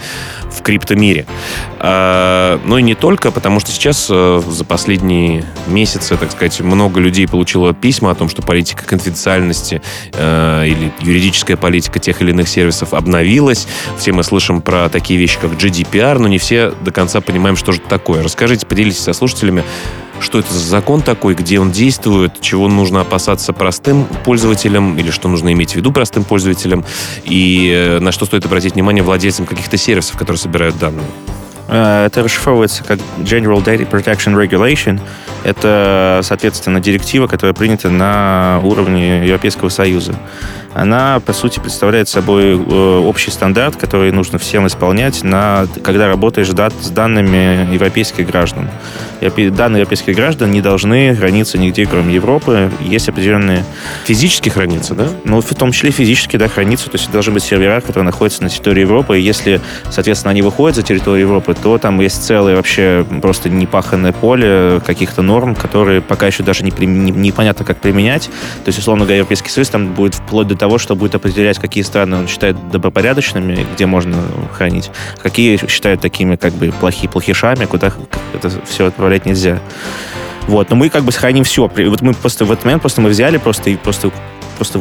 в 0.50 0.62
криптомире. 0.62 1.26
А, 1.78 2.60
ну 2.64 2.78
и 2.78 2.82
не 2.82 2.96
только, 2.96 3.30
потому 3.30 3.60
что 3.60 3.70
сейчас 3.70 4.08
э, 4.10 4.42
за 4.44 4.64
последние 4.64 5.44
месяцы, 5.68 6.16
так 6.16 6.32
сказать, 6.32 6.60
много 6.60 6.98
людей 6.98 7.28
получило 7.28 7.72
письма 7.72 8.10
о 8.10 8.16
том, 8.16 8.28
что 8.28 8.42
политика 8.42 8.84
конфиденциальности 8.84 9.82
э, 10.14 10.64
или 10.66 10.92
юридическая 11.00 11.56
политика 11.56 12.00
тех 12.00 12.20
или 12.22 12.30
иных 12.30 12.48
сервисов 12.48 12.92
обновилась. 12.92 13.68
Все 13.98 14.12
мы 14.12 14.24
слышим 14.24 14.62
про 14.62 14.88
такие 14.88 15.20
вещи, 15.20 15.38
как 15.40 15.52
GDPR, 15.52 16.18
но 16.18 16.26
не 16.26 16.38
все 16.38 16.72
до 16.80 16.90
конца 16.90 17.20
понимаем, 17.20 17.54
что 17.54 17.70
же 17.70 17.78
это 17.78 17.88
такое. 17.88 18.24
Расскажите, 18.48 18.66
поделитесь 18.66 19.00
со 19.00 19.12
слушателями, 19.12 19.62
что 20.22 20.38
это 20.38 20.50
за 20.54 20.66
закон 20.66 21.02
такой, 21.02 21.34
где 21.34 21.60
он 21.60 21.70
действует, 21.70 22.40
чего 22.40 22.66
нужно 22.66 23.02
опасаться 23.02 23.52
простым 23.52 24.06
пользователям 24.24 24.96
или 24.96 25.10
что 25.10 25.28
нужно 25.28 25.52
иметь 25.52 25.72
в 25.72 25.76
виду 25.76 25.92
простым 25.92 26.24
пользователям 26.24 26.82
и 27.24 27.70
э, 27.70 27.98
на 27.98 28.10
что 28.10 28.24
стоит 28.24 28.46
обратить 28.46 28.72
внимание 28.72 29.04
владельцам 29.04 29.44
каких-то 29.44 29.76
сервисов, 29.76 30.16
которые 30.16 30.38
собирают 30.38 30.78
данные. 30.78 31.04
Э, 31.68 32.06
это 32.06 32.22
расшифровывается 32.22 32.84
как 32.84 33.00
General 33.18 33.62
Data 33.62 33.86
Protection 33.86 34.34
Regulation. 34.34 34.98
Это, 35.44 36.20
соответственно, 36.22 36.80
директива, 36.80 37.26
которая 37.26 37.52
принята 37.52 37.90
на 37.90 38.62
уровне 38.64 39.26
Европейского 39.26 39.68
Союза. 39.68 40.14
Она, 40.74 41.20
по 41.20 41.32
сути, 41.32 41.58
представляет 41.58 42.08
собой 42.08 42.56
э, 42.56 42.98
общий 43.04 43.30
стандарт, 43.30 43.76
который 43.76 44.12
нужно 44.12 44.38
всем 44.38 44.66
исполнять, 44.66 45.24
на, 45.24 45.66
когда 45.82 46.08
работаешь 46.08 46.48
дат, 46.48 46.72
с 46.80 46.90
данными 46.90 47.72
европейских 47.72 48.26
граждан. 48.26 48.68
Данные 49.20 49.80
европейских 49.80 50.14
граждан 50.14 50.50
не 50.50 50.60
должны 50.60 51.14
храниться 51.16 51.58
нигде, 51.58 51.86
кроме 51.86 52.14
Европы. 52.14 52.70
Есть 52.80 53.08
определенные... 53.08 53.64
Физически 54.04 54.48
храниться, 54.48 54.94
да? 54.94 55.08
Ну, 55.24 55.40
в 55.40 55.54
том 55.54 55.72
числе 55.72 55.90
физически, 55.90 56.36
да, 56.36 56.48
храниться. 56.48 56.88
То 56.90 56.98
есть 56.98 57.10
должны 57.10 57.32
быть 57.32 57.42
сервера, 57.42 57.80
которые 57.80 58.04
находятся 58.04 58.42
на 58.42 58.48
территории 58.48 58.82
Европы. 58.82 59.18
И 59.18 59.22
если, 59.22 59.60
соответственно, 59.90 60.30
они 60.30 60.42
выходят 60.42 60.76
за 60.76 60.82
территорию 60.82 61.26
Европы, 61.26 61.54
то 61.54 61.78
там 61.78 62.00
есть 62.00 62.24
целое 62.24 62.54
вообще 62.54 63.04
просто 63.20 63.48
непаханное 63.48 64.12
поле 64.12 64.80
каких-то 64.86 65.22
норм, 65.22 65.54
которые 65.54 66.00
пока 66.00 66.26
еще 66.28 66.42
даже 66.42 66.62
не, 66.62 66.70
не, 66.86 67.10
непонятно, 67.10 67.64
как 67.64 67.78
применять. 67.78 68.26
То 68.64 68.68
есть, 68.68 68.78
условно 68.78 69.04
говоря, 69.04 69.18
Европейский 69.18 69.50
Союз 69.50 69.68
там 69.68 69.94
будет 69.94 70.14
вплоть 70.14 70.46
до 70.46 70.54
того, 70.58 70.78
что 70.78 70.94
будет 70.94 71.14
определять, 71.14 71.58
какие 71.58 71.84
страны 71.84 72.16
он 72.16 72.28
считает 72.28 72.56
добропорядочными, 72.70 73.66
где 73.74 73.86
можно 73.86 74.16
хранить, 74.52 74.90
какие 75.22 75.56
считают 75.68 76.00
такими 76.00 76.36
как 76.36 76.52
бы 76.52 76.72
плохие 76.72 77.08
плохишами, 77.08 77.64
куда 77.64 77.92
это 78.34 78.50
все 78.66 78.86
отправлять 78.86 79.26
нельзя. 79.26 79.60
Вот, 80.46 80.70
но 80.70 80.76
мы 80.76 80.88
как 80.88 81.04
бы 81.04 81.12
сохраним 81.12 81.44
все. 81.44 81.68
Вот 81.68 82.00
мы 82.00 82.14
просто 82.14 82.44
в 82.44 82.52
этот 82.52 82.64
момент 82.64 82.82
просто 82.82 83.00
мы 83.00 83.10
взяли 83.10 83.36
просто 83.36 83.70
и 83.70 83.76
просто 83.76 84.10
просто 84.56 84.80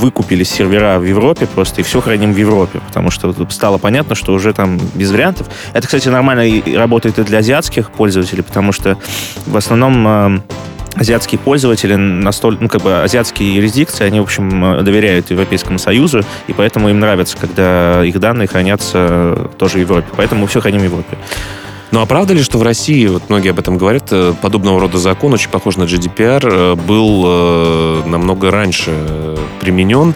выкупили 0.00 0.44
сервера 0.44 0.98
в 0.98 1.04
Европе 1.04 1.46
просто 1.46 1.80
и 1.80 1.84
все 1.84 2.02
храним 2.02 2.34
в 2.34 2.36
Европе, 2.36 2.80
потому 2.86 3.10
что 3.10 3.34
стало 3.48 3.78
понятно, 3.78 4.14
что 4.14 4.34
уже 4.34 4.52
там 4.52 4.78
без 4.94 5.10
вариантов. 5.10 5.48
Это, 5.72 5.86
кстати, 5.86 6.08
нормально 6.08 6.62
работает 6.76 7.18
и 7.18 7.22
для 7.22 7.38
азиатских 7.38 7.90
пользователей, 7.90 8.42
потому 8.42 8.72
что 8.72 8.98
в 9.46 9.56
основном 9.56 10.06
э, 10.06 10.40
азиатские 10.94 11.38
пользователи 11.38 11.94
настолько, 11.94 12.62
ну, 12.62 12.68
как 12.68 12.82
бы 12.82 13.02
азиатские 13.02 13.54
юрисдикции, 13.54 14.04
они, 14.04 14.20
в 14.20 14.24
общем, 14.24 14.64
э, 14.64 14.82
доверяют 14.82 15.30
Европейскому 15.30 15.78
Союзу, 15.78 16.22
и 16.46 16.52
поэтому 16.52 16.88
им 16.88 17.00
нравится, 17.00 17.36
когда 17.36 18.04
их 18.04 18.18
данные 18.20 18.48
хранятся 18.48 19.50
тоже 19.58 19.78
в 19.78 19.80
Европе. 19.80 20.06
Поэтому 20.16 20.42
мы 20.42 20.46
все 20.46 20.60
храним 20.60 20.80
в 20.80 20.84
Европе. 20.84 21.16
Ну 21.94 22.00
а 22.00 22.06
правда 22.06 22.34
ли, 22.34 22.42
что 22.42 22.58
в 22.58 22.62
России, 22.64 23.06
вот 23.06 23.28
многие 23.28 23.50
об 23.50 23.58
этом 23.60 23.78
говорят, 23.78 24.08
э, 24.10 24.34
подобного 24.42 24.80
рода 24.80 24.98
закон, 24.98 25.32
очень 25.32 25.48
похож 25.48 25.76
на 25.76 25.84
GDPR, 25.84 26.42
э, 26.42 26.74
был 26.74 27.22
э, 27.24 28.02
намного 28.06 28.50
раньше 28.50 28.90
применен, 29.60 30.14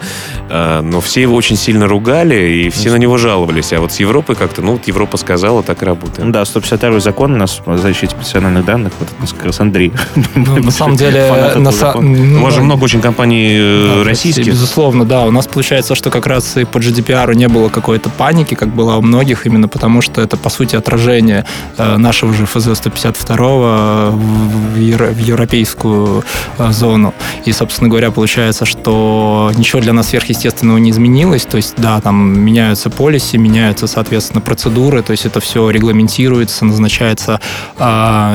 но 0.48 1.00
все 1.00 1.22
его 1.22 1.34
очень 1.34 1.56
сильно 1.56 1.86
ругали, 1.86 2.36
и 2.36 2.70
все 2.70 2.90
на 2.90 2.96
него 2.96 3.18
жаловались. 3.18 3.72
А 3.72 3.80
вот 3.80 3.92
с 3.92 4.00
Европой 4.00 4.36
как-то, 4.36 4.62
ну, 4.62 4.72
вот 4.72 4.86
Европа 4.86 5.16
сказала, 5.16 5.62
так 5.62 5.82
и 5.82 5.86
работает. 5.86 6.30
Да, 6.30 6.44
152 6.44 7.00
закон 7.00 7.32
у 7.32 7.36
нас 7.36 7.60
о 7.66 7.76
защите 7.76 8.14
персональных 8.14 8.64
данных, 8.64 8.92
вот 8.98 9.08
это 9.08 9.34
как 9.34 9.46
раз 9.46 9.60
Андрей. 9.60 9.92
Ну, 10.34 10.56
на 10.56 10.70
самом 10.70 10.96
деле... 10.96 11.54
На 11.56 11.72
са... 11.72 11.94
ну, 12.00 12.40
у 12.40 12.44
вас 12.44 12.54
же 12.54 12.62
много 12.62 12.84
очень 12.84 13.00
компаний 13.00 13.58
да, 13.58 14.04
российских. 14.04 14.46
Безусловно, 14.46 15.04
да. 15.04 15.24
У 15.24 15.30
нас 15.30 15.46
получается, 15.46 15.94
что 15.94 16.10
как 16.10 16.26
раз 16.26 16.56
и 16.56 16.64
по 16.64 16.78
GDPR 16.78 17.34
не 17.34 17.48
было 17.48 17.68
какой-то 17.68 18.10
паники, 18.10 18.54
как 18.54 18.68
было 18.68 18.96
у 18.96 19.02
многих, 19.02 19.46
именно 19.46 19.68
потому 19.68 20.00
что 20.02 20.20
это, 20.20 20.36
по 20.36 20.48
сути, 20.48 20.76
отражение 20.76 21.44
Э, 21.76 21.96
нашего 21.96 22.32
же 22.32 22.44
ФЗ-152 22.44 24.10
в 24.10 24.76
европейскую 25.18 26.24
э, 26.58 26.72
зону. 26.72 27.14
И, 27.44 27.52
собственно 27.52 27.88
говоря, 27.88 28.10
получается, 28.10 28.64
что 28.64 29.52
ничего 29.56 29.80
для 29.80 29.92
нас 29.92 30.08
сверхъестественного 30.08 30.37
не 30.44 30.90
изменилось. 30.90 31.44
То 31.44 31.56
есть, 31.56 31.74
да, 31.76 32.00
там 32.00 32.40
меняются 32.40 32.90
полиси, 32.90 33.36
меняются, 33.36 33.86
соответственно, 33.86 34.40
процедуры, 34.40 35.02
то 35.02 35.12
есть 35.12 35.26
это 35.26 35.40
все 35.40 35.70
регламентируется, 35.70 36.64
назначается 36.64 37.40
э, 37.78 37.82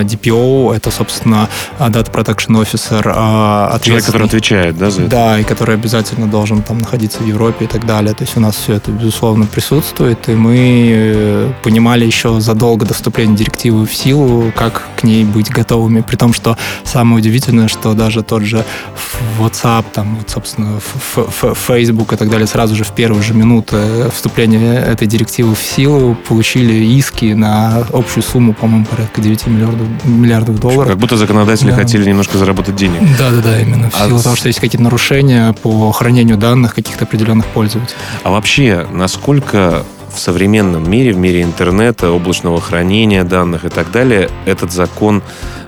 DPO, 0.04 0.76
это, 0.76 0.92
собственно, 0.92 1.50
Data 1.80 2.12
Protection 2.12 2.62
Officer. 2.62 3.80
Человек, 3.82 4.06
который 4.06 4.28
отвечает, 4.28 4.78
да, 4.78 4.90
за 4.90 5.02
это? 5.02 5.12
Да, 5.12 5.40
и 5.40 5.44
который 5.44 5.76
обязательно 5.76 6.28
должен 6.28 6.62
там 6.62 6.80
находиться 6.80 7.20
в 7.20 7.26
Европе 7.26 7.66
и 7.66 7.68
так 7.68 7.86
далее. 7.86 8.14
То 8.14 8.24
есть 8.24 8.38
у 8.38 8.40
нас 8.40 8.56
все 8.56 8.74
это, 8.74 8.92
безусловно, 8.92 9.46
присутствует, 9.46 10.30
и 10.30 10.36
мы 10.36 11.54
понимали 11.64 12.06
еще 12.06 12.40
задолго 12.40 12.86
до 12.86 12.94
вступления 12.94 13.36
директивы 13.36 13.86
в 13.86 13.96
силу, 13.96 14.52
как 14.56 14.84
к 14.98 15.04
ней 15.04 15.24
быть 15.24 15.50
готовыми, 15.50 16.02
при 16.02 16.16
том, 16.16 16.34
что 16.34 16.58
самое 16.84 17.18
удивительное, 17.18 17.68
что 17.68 17.94
даже 17.94 18.24
тот 18.24 18.44
же 18.44 18.66
WhatsApp, 19.40 19.86
там, 19.94 20.16
вот, 20.16 20.30
собственно, 20.30 20.80
Facebook 21.68 21.93
и 22.02 22.16
так 22.16 22.30
далее, 22.30 22.48
сразу 22.48 22.76
же 22.76 22.84
в 22.84 22.92
первые 22.92 23.22
же 23.24 23.34
минуты 23.34 24.10
вступления 24.14 24.80
этой 24.80 25.08
директивы 25.08 25.56
в 25.56 25.62
силу 25.62 26.16
получили 26.28 26.74
иски 26.74 27.34
на 27.34 27.86
общую 27.94 28.24
сумму, 28.24 28.54
по-моему, 28.54 28.86
порядка 28.86 29.22
9 29.22 29.48
миллиардов, 29.48 29.88
миллиардов 30.06 30.60
долларов. 30.60 30.90
Как 30.90 30.98
будто 30.98 31.18
законодатели 31.18 31.70
да. 31.70 31.76
хотели 31.76 32.08
немножко 32.10 32.38
заработать 32.38 32.76
денег. 32.76 33.02
Да-да-да, 33.18 33.60
именно. 33.62 33.90
В 33.90 33.96
а 33.96 34.08
силу 34.08 34.22
того, 34.22 34.36
что 34.36 34.48
есть 34.48 34.60
какие-то 34.60 34.84
нарушения 34.84 35.54
по 35.54 35.92
хранению 35.92 36.38
данных 36.38 36.76
каких-то 36.76 37.06
определенных 37.06 37.46
пользователей. 37.48 37.96
А 38.24 38.32
вообще, 38.32 38.88
насколько 38.92 39.84
в 40.14 40.20
современном 40.20 40.90
мире, 40.90 41.14
в 41.14 41.18
мире 41.18 41.42
интернета, 41.42 42.12
облачного 42.12 42.62
хранения 42.62 43.24
данных 43.24 43.66
и 43.66 43.70
так 43.70 43.92
далее, 43.92 44.30
этот 44.46 44.72
закон, 44.72 45.24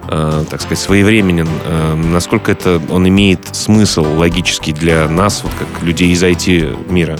э, 0.07 0.45
так 0.49 0.61
сказать, 0.61 0.79
своевременен. 0.79 1.47
Э, 1.65 1.95
насколько 1.95 2.51
это 2.51 2.81
он 2.89 3.07
имеет 3.07 3.55
смысл 3.55 4.05
логический 4.17 4.73
для 4.73 5.07
нас, 5.07 5.43
вот 5.43 5.53
как 5.57 5.83
людей 5.83 6.11
из 6.11 6.23
IT-мира? 6.23 7.17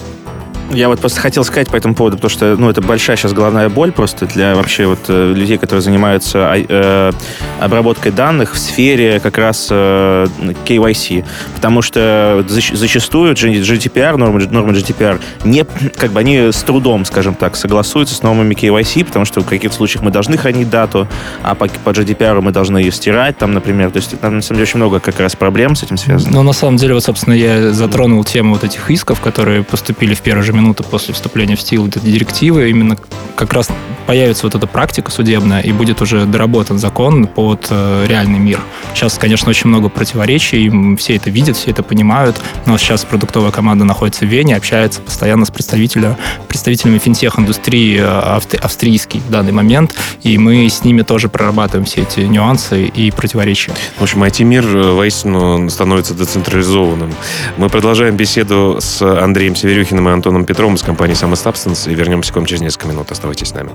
Я 0.72 0.90
вот 0.90 1.00
просто 1.00 1.20
хотел 1.20 1.44
сказать 1.44 1.70
по 1.70 1.76
этому 1.76 1.96
поводу, 1.96 2.18
потому 2.18 2.30
что, 2.30 2.56
ну, 2.58 2.70
это 2.70 2.82
большая 2.82 3.18
сейчас 3.18 3.34
головная 3.34 3.70
боль 3.70 3.92
просто 3.92 4.26
для 4.26 4.56
вообще 4.56 4.88
вот 4.88 5.00
э, 5.08 5.34
людей, 5.34 5.58
которые 5.58 5.82
занимаются 5.82 6.54
э, 6.56 7.12
обработкой 7.60 8.12
данных 8.12 8.56
в 8.56 8.58
сфере 8.58 9.20
как 9.20 9.38
раз 9.38 9.68
э, 9.70 10.28
KYC. 10.66 11.24
Потому 11.56 11.82
что 11.82 12.44
зачастую 12.48 13.34
GDPR, 13.34 14.18
нормы, 14.18 14.46
нормы 14.48 14.74
GDPR, 14.74 15.22
не, 15.44 15.66
как 15.98 16.12
бы 16.12 16.20
они 16.20 16.52
с 16.52 16.64
трудом, 16.64 17.06
скажем 17.06 17.36
так, 17.36 17.56
согласуются 17.56 18.16
с 18.16 18.24
нормами 18.24 18.56
KYC, 18.56 19.06
потому 19.06 19.26
что 19.26 19.42
в 19.42 19.46
каких-то 19.46 19.76
случаях 19.76 20.04
мы 20.04 20.12
должны 20.12 20.38
хранить 20.38 20.70
дату, 20.70 21.08
а 21.44 21.54
по, 21.56 21.68
по 21.68 21.92
GDPR 21.92 22.42
мы 22.42 22.52
должны 22.52 22.80
ее 22.80 22.92
стирать, 22.92 23.38
там, 23.38 23.54
например. 23.54 23.92
То 23.92 23.98
есть 23.98 24.20
там, 24.20 24.38
на 24.38 24.42
самом 24.42 24.58
деле, 24.58 24.64
очень 24.64 24.78
много 24.78 25.00
как 25.00 25.20
раз 25.20 25.36
проблем 25.36 25.76
с 25.76 25.84
этим 25.84 25.98
связано. 25.98 26.34
Ну, 26.34 26.44
на 26.44 26.54
самом 26.54 26.78
деле, 26.78 26.96
вот, 26.96 27.04
собственно, 27.04 27.34
я 27.36 27.72
затронул 27.72 28.24
тему 28.24 28.54
вот 28.54 28.64
этих 28.64 28.90
исков, 28.90 29.22
которые 29.22 29.64
поступили 29.64 30.16
в 30.16 30.22
первый 30.22 30.44
же 30.44 30.55
минуты 30.56 30.84
после 30.84 31.14
вступления 31.14 31.56
в 31.56 31.62
силу 31.62 31.88
этой 31.88 32.02
директивы 32.02 32.70
именно 32.70 32.98
как 33.36 33.54
раз 33.54 33.70
появится 34.06 34.46
вот 34.46 34.56
эта 34.56 34.68
практика 34.68 35.12
судебная, 35.12 35.62
и 35.62 35.72
будет 35.72 36.02
уже 36.02 36.26
доработан 36.26 36.80
закон 36.80 37.28
под 37.28 37.68
э, 37.70 38.06
реальный 38.08 38.40
мир. 38.40 38.60
Сейчас, 38.94 39.18
конечно, 39.18 39.50
очень 39.50 39.70
много 39.70 39.90
противоречий, 39.90 40.96
все 40.98 41.16
это 41.16 41.30
видят, 41.30 41.58
все 41.58 41.72
это 41.72 41.84
понимают, 41.84 42.40
но 42.66 42.78
сейчас 42.78 43.04
продуктовая 43.06 43.52
команда 43.52 43.86
находится 43.86 44.26
в 44.26 44.28
Вене, 44.28 44.56
общается 44.56 45.02
постоянно 45.02 45.46
с 45.46 45.52
представителями, 45.52 46.18
представителями 46.48 46.98
финтех-индустрии 46.98 48.00
э, 48.00 48.58
австрийский 48.62 49.20
в 49.20 49.30
данный 49.30 49.52
момент, 49.52 49.96
и 50.24 50.38
мы 50.38 50.68
с 50.70 50.84
ними 50.84 51.02
тоже 51.02 51.30
прорабатываем 51.30 51.86
все 51.86 52.02
эти 52.02 52.22
нюансы 52.22 52.86
и 52.86 53.12
противоречия. 53.12 53.74
В 53.98 54.04
общем, 54.04 54.24
IT-мир 54.24 54.66
э, 54.66 54.92
воистину 54.92 55.70
становится 55.70 56.14
децентрализованным. 56.14 57.14
Мы 57.58 57.70
продолжаем 57.70 58.16
беседу 58.16 58.78
с 58.80 59.02
Андреем 59.02 59.56
Северюхиным 59.56 60.10
и 60.10 60.12
Антоном 60.12 60.46
Петровым 60.46 60.76
из 60.76 60.84
компании 60.84 61.16
Summer 61.16 61.34
Substance, 61.34 61.92
и 61.92 61.96
вернемся 61.96 62.32
к 62.32 62.36
вам 62.36 62.46
через 62.46 62.62
несколько 62.62 62.88
минут. 62.88 63.12
Оставайтесь 63.12 63.48
с 63.48 63.54
нами. 63.54 63.72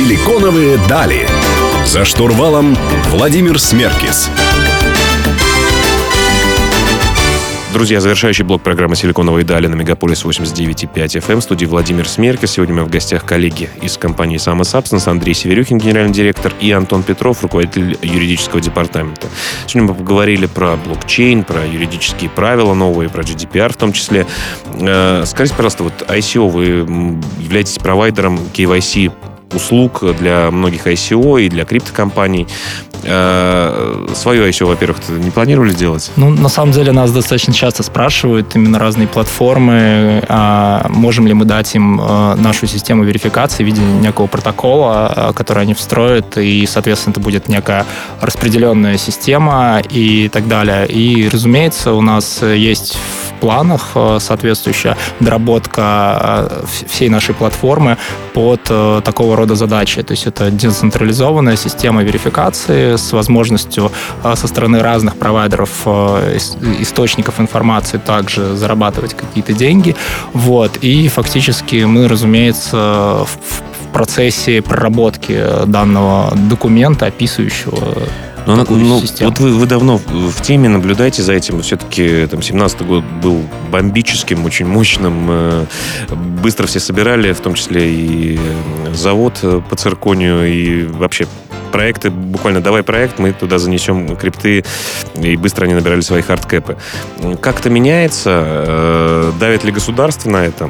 Силиконовые 0.00 0.78
дали. 0.88 1.28
За 1.84 2.06
штурвалом 2.06 2.74
Владимир 3.10 3.58
Смеркис. 3.60 4.30
Друзья, 7.74 8.00
завершающий 8.00 8.42
блок 8.44 8.62
программы 8.62 8.96
«Силиконовые 8.96 9.44
дали» 9.44 9.66
на 9.66 9.74
Мегаполис 9.74 10.24
89.5 10.24 10.94
FM. 10.94 11.42
Студии 11.42 11.66
Владимир 11.66 12.08
Смеркер. 12.08 12.48
Сегодня 12.48 12.76
мы 12.76 12.84
в 12.84 12.88
гостях 12.88 13.26
коллеги 13.26 13.68
из 13.82 13.98
компании 13.98 14.38
Sama 14.38 14.62
Substance, 14.62 15.06
Андрей 15.06 15.34
Северюхин, 15.34 15.76
генеральный 15.76 16.14
директор, 16.14 16.54
и 16.60 16.70
Антон 16.70 17.02
Петров, 17.02 17.42
руководитель 17.42 17.98
юридического 18.00 18.62
департамента. 18.62 19.28
Сегодня 19.66 19.92
мы 19.92 19.98
поговорили 19.98 20.46
про 20.46 20.76
блокчейн, 20.76 21.44
про 21.44 21.66
юридические 21.66 22.30
правила 22.30 22.72
новые, 22.72 23.10
про 23.10 23.22
GDPR 23.22 23.70
в 23.70 23.76
том 23.76 23.92
числе. 23.92 24.26
Э, 24.80 25.24
скажите, 25.26 25.56
пожалуйста, 25.56 25.82
вот 25.82 25.92
ICO, 26.08 26.48
вы 26.48 27.18
являетесь 27.38 27.76
провайдером 27.76 28.40
KYC 28.54 29.12
услуг 29.54 30.02
для 30.18 30.50
многих 30.50 30.86
ICO 30.86 31.42
и 31.42 31.48
для 31.48 31.64
криптокомпаний. 31.64 32.46
Э, 33.02 34.06
свое 34.14 34.48
ICO, 34.50 34.66
во-первых, 34.66 34.98
не 35.08 35.30
планировали 35.30 35.72
делать? 35.72 36.10
Ну, 36.16 36.30
на 36.30 36.48
самом 36.48 36.72
деле 36.72 36.92
нас 36.92 37.12
достаточно 37.12 37.54
часто 37.54 37.82
спрашивают 37.82 38.54
именно 38.56 38.78
разные 38.78 39.08
платформы, 39.08 40.22
а 40.28 40.86
можем 40.88 41.26
ли 41.26 41.34
мы 41.34 41.44
дать 41.44 41.74
им 41.74 42.00
э, 42.00 42.34
нашу 42.36 42.66
систему 42.66 43.04
верификации 43.04 43.62
в 43.62 43.66
виде 43.66 43.80
некого 43.80 44.26
протокола, 44.26 45.12
э, 45.16 45.32
который 45.34 45.62
они 45.62 45.74
встроят, 45.74 46.36
и, 46.36 46.66
соответственно, 46.66 47.12
это 47.12 47.20
будет 47.20 47.48
некая 47.48 47.86
распределенная 48.20 48.98
система 48.98 49.80
и 49.88 50.28
так 50.28 50.46
далее. 50.46 50.86
И, 50.86 51.28
разумеется, 51.28 51.92
у 51.92 52.02
нас 52.02 52.42
есть 52.42 52.98
планах 53.40 53.96
соответствующая 54.18 54.98
доработка 55.18 56.52
всей 56.88 57.08
нашей 57.08 57.34
платформы 57.34 57.96
под 58.34 58.62
такого 59.02 59.34
рода 59.40 59.54
задачи. 59.56 60.02
То 60.02 60.12
есть 60.12 60.26
это 60.26 60.50
децентрализованная 60.50 61.56
система 61.56 62.02
верификации 62.02 62.96
с 62.96 63.12
возможностью 63.12 63.90
со 64.22 64.46
стороны 64.46 64.80
разных 64.80 65.16
провайдеров 65.16 65.86
источников 66.80 67.40
информации 67.40 67.98
также 67.98 68.54
зарабатывать 68.56 69.14
какие-то 69.14 69.52
деньги. 69.52 69.96
Вот. 70.34 70.76
И 70.84 71.08
фактически 71.08 71.84
мы, 71.84 72.08
разумеется, 72.08 72.76
в 73.24 73.92
процессе 73.92 74.62
проработки 74.62 75.42
данного 75.66 76.32
документа, 76.48 77.06
описывающего 77.06 77.76
но, 78.56 78.64
ну, 78.68 79.02
вот 79.20 79.38
вы, 79.38 79.54
вы 79.54 79.66
давно 79.66 79.98
в 79.98 80.40
теме 80.42 80.68
наблюдаете 80.68 81.22
за 81.22 81.32
этим. 81.32 81.62
Все-таки 81.62 82.26
там 82.26 82.42
17 82.42 82.82
год 82.82 83.04
был 83.22 83.42
бомбическим, 83.70 84.44
очень 84.44 84.66
мощным. 84.66 85.26
Э, 85.28 85.66
быстро 86.42 86.66
все 86.66 86.80
собирали, 86.80 87.32
в 87.32 87.40
том 87.40 87.54
числе 87.54 87.92
и 87.92 88.38
э, 88.38 88.94
завод 88.94 89.38
э, 89.42 89.60
по 89.68 89.76
цирконию, 89.76 90.52
и 90.52 90.86
вообще 90.86 91.26
проекты, 91.72 92.10
буквально 92.10 92.60
давай 92.60 92.82
проект, 92.82 93.18
мы 93.18 93.32
туда 93.32 93.58
занесем 93.58 94.16
крипты, 94.16 94.64
и 95.14 95.36
быстро 95.36 95.66
они 95.66 95.74
набирали 95.74 96.00
свои 96.00 96.20
хардкэпы. 96.20 96.76
Как 97.40 97.60
это 97.60 97.70
меняется? 97.70 99.32
Давит 99.38 99.62
ли 99.62 99.70
государство 99.70 100.30
на 100.30 100.44
это? 100.44 100.68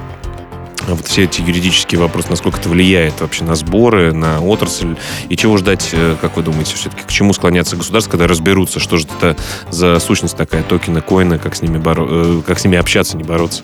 Вот 0.95 1.07
все 1.07 1.25
эти 1.25 1.41
юридические 1.41 2.01
вопросы, 2.01 2.29
насколько 2.31 2.59
это 2.59 2.69
влияет 2.69 3.21
вообще 3.21 3.45
на 3.45 3.55
сборы, 3.55 4.13
на 4.13 4.41
отрасль, 4.41 4.97
и 5.29 5.37
чего 5.37 5.57
ждать, 5.57 5.91
э, 5.93 6.17
как 6.21 6.37
вы 6.37 6.43
думаете, 6.43 6.75
все-таки 6.75 7.03
к 7.03 7.09
чему 7.09 7.33
склоняться 7.33 7.77
государство, 7.77 8.11
когда 8.11 8.27
разберутся, 8.27 8.81
что 8.81 8.97
же 8.97 9.07
это 9.07 9.37
за 9.71 9.99
сущность 9.99 10.37
такая, 10.37 10.63
токены, 10.63 11.01
коины, 11.01 11.39
как 11.39 11.55
с 11.55 11.63
ними, 11.63 11.79
боро... 11.79 12.07
Э, 12.09 12.43
как 12.47 12.59
с 12.59 12.65
ними 12.65 12.79
общаться, 12.79 13.17
не 13.17 13.25
бороться? 13.25 13.63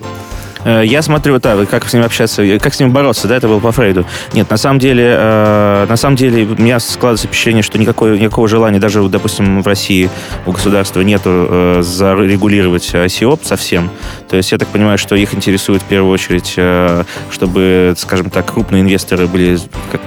Э, 0.67 0.83
я 0.85 1.01
смотрю, 1.01 1.39
да, 1.39 1.65
как 1.65 1.89
с 1.89 1.93
ним 1.95 2.03
общаться, 2.03 2.43
как 2.59 2.75
с 2.75 2.81
ним 2.81 2.91
бороться, 2.91 3.29
да, 3.29 3.37
это 3.37 3.47
было 3.47 3.61
по 3.61 3.71
Фрейду. 3.71 4.05
Нет, 4.33 4.51
на 4.51 4.57
самом 4.57 4.81
деле, 4.81 5.15
э, 5.17 5.87
на 5.89 5.97
самом 5.97 6.17
деле, 6.17 6.45
у 6.45 6.61
меня 6.61 6.81
складывается 6.81 7.29
впечатление, 7.29 7.63
что 7.63 7.79
никакой, 7.79 8.19
никакого 8.19 8.49
желания 8.49 8.81
даже, 8.81 9.01
допустим, 9.09 9.63
в 9.63 9.67
России 9.67 10.11
у 10.45 10.51
государства 10.51 11.01
нету 11.03 11.31
э, 11.49 11.83
зарегулировать 11.83 12.91
ICO 12.93 13.39
совсем. 13.45 13.91
То 14.29 14.37
есть 14.37 14.51
я 14.51 14.59
так 14.59 14.67
понимаю, 14.69 14.99
что 14.99 15.15
их 15.15 15.35
интересует 15.35 15.83
в 15.83 15.85
первую 15.85 16.13
очередь, 16.13 16.55
э, 16.57 17.05
чтобы, 17.31 17.95
скажем 17.97 18.31
так, 18.31 18.53
крупные 18.53 18.83
инвесторы 18.83 19.29
были 19.29 19.59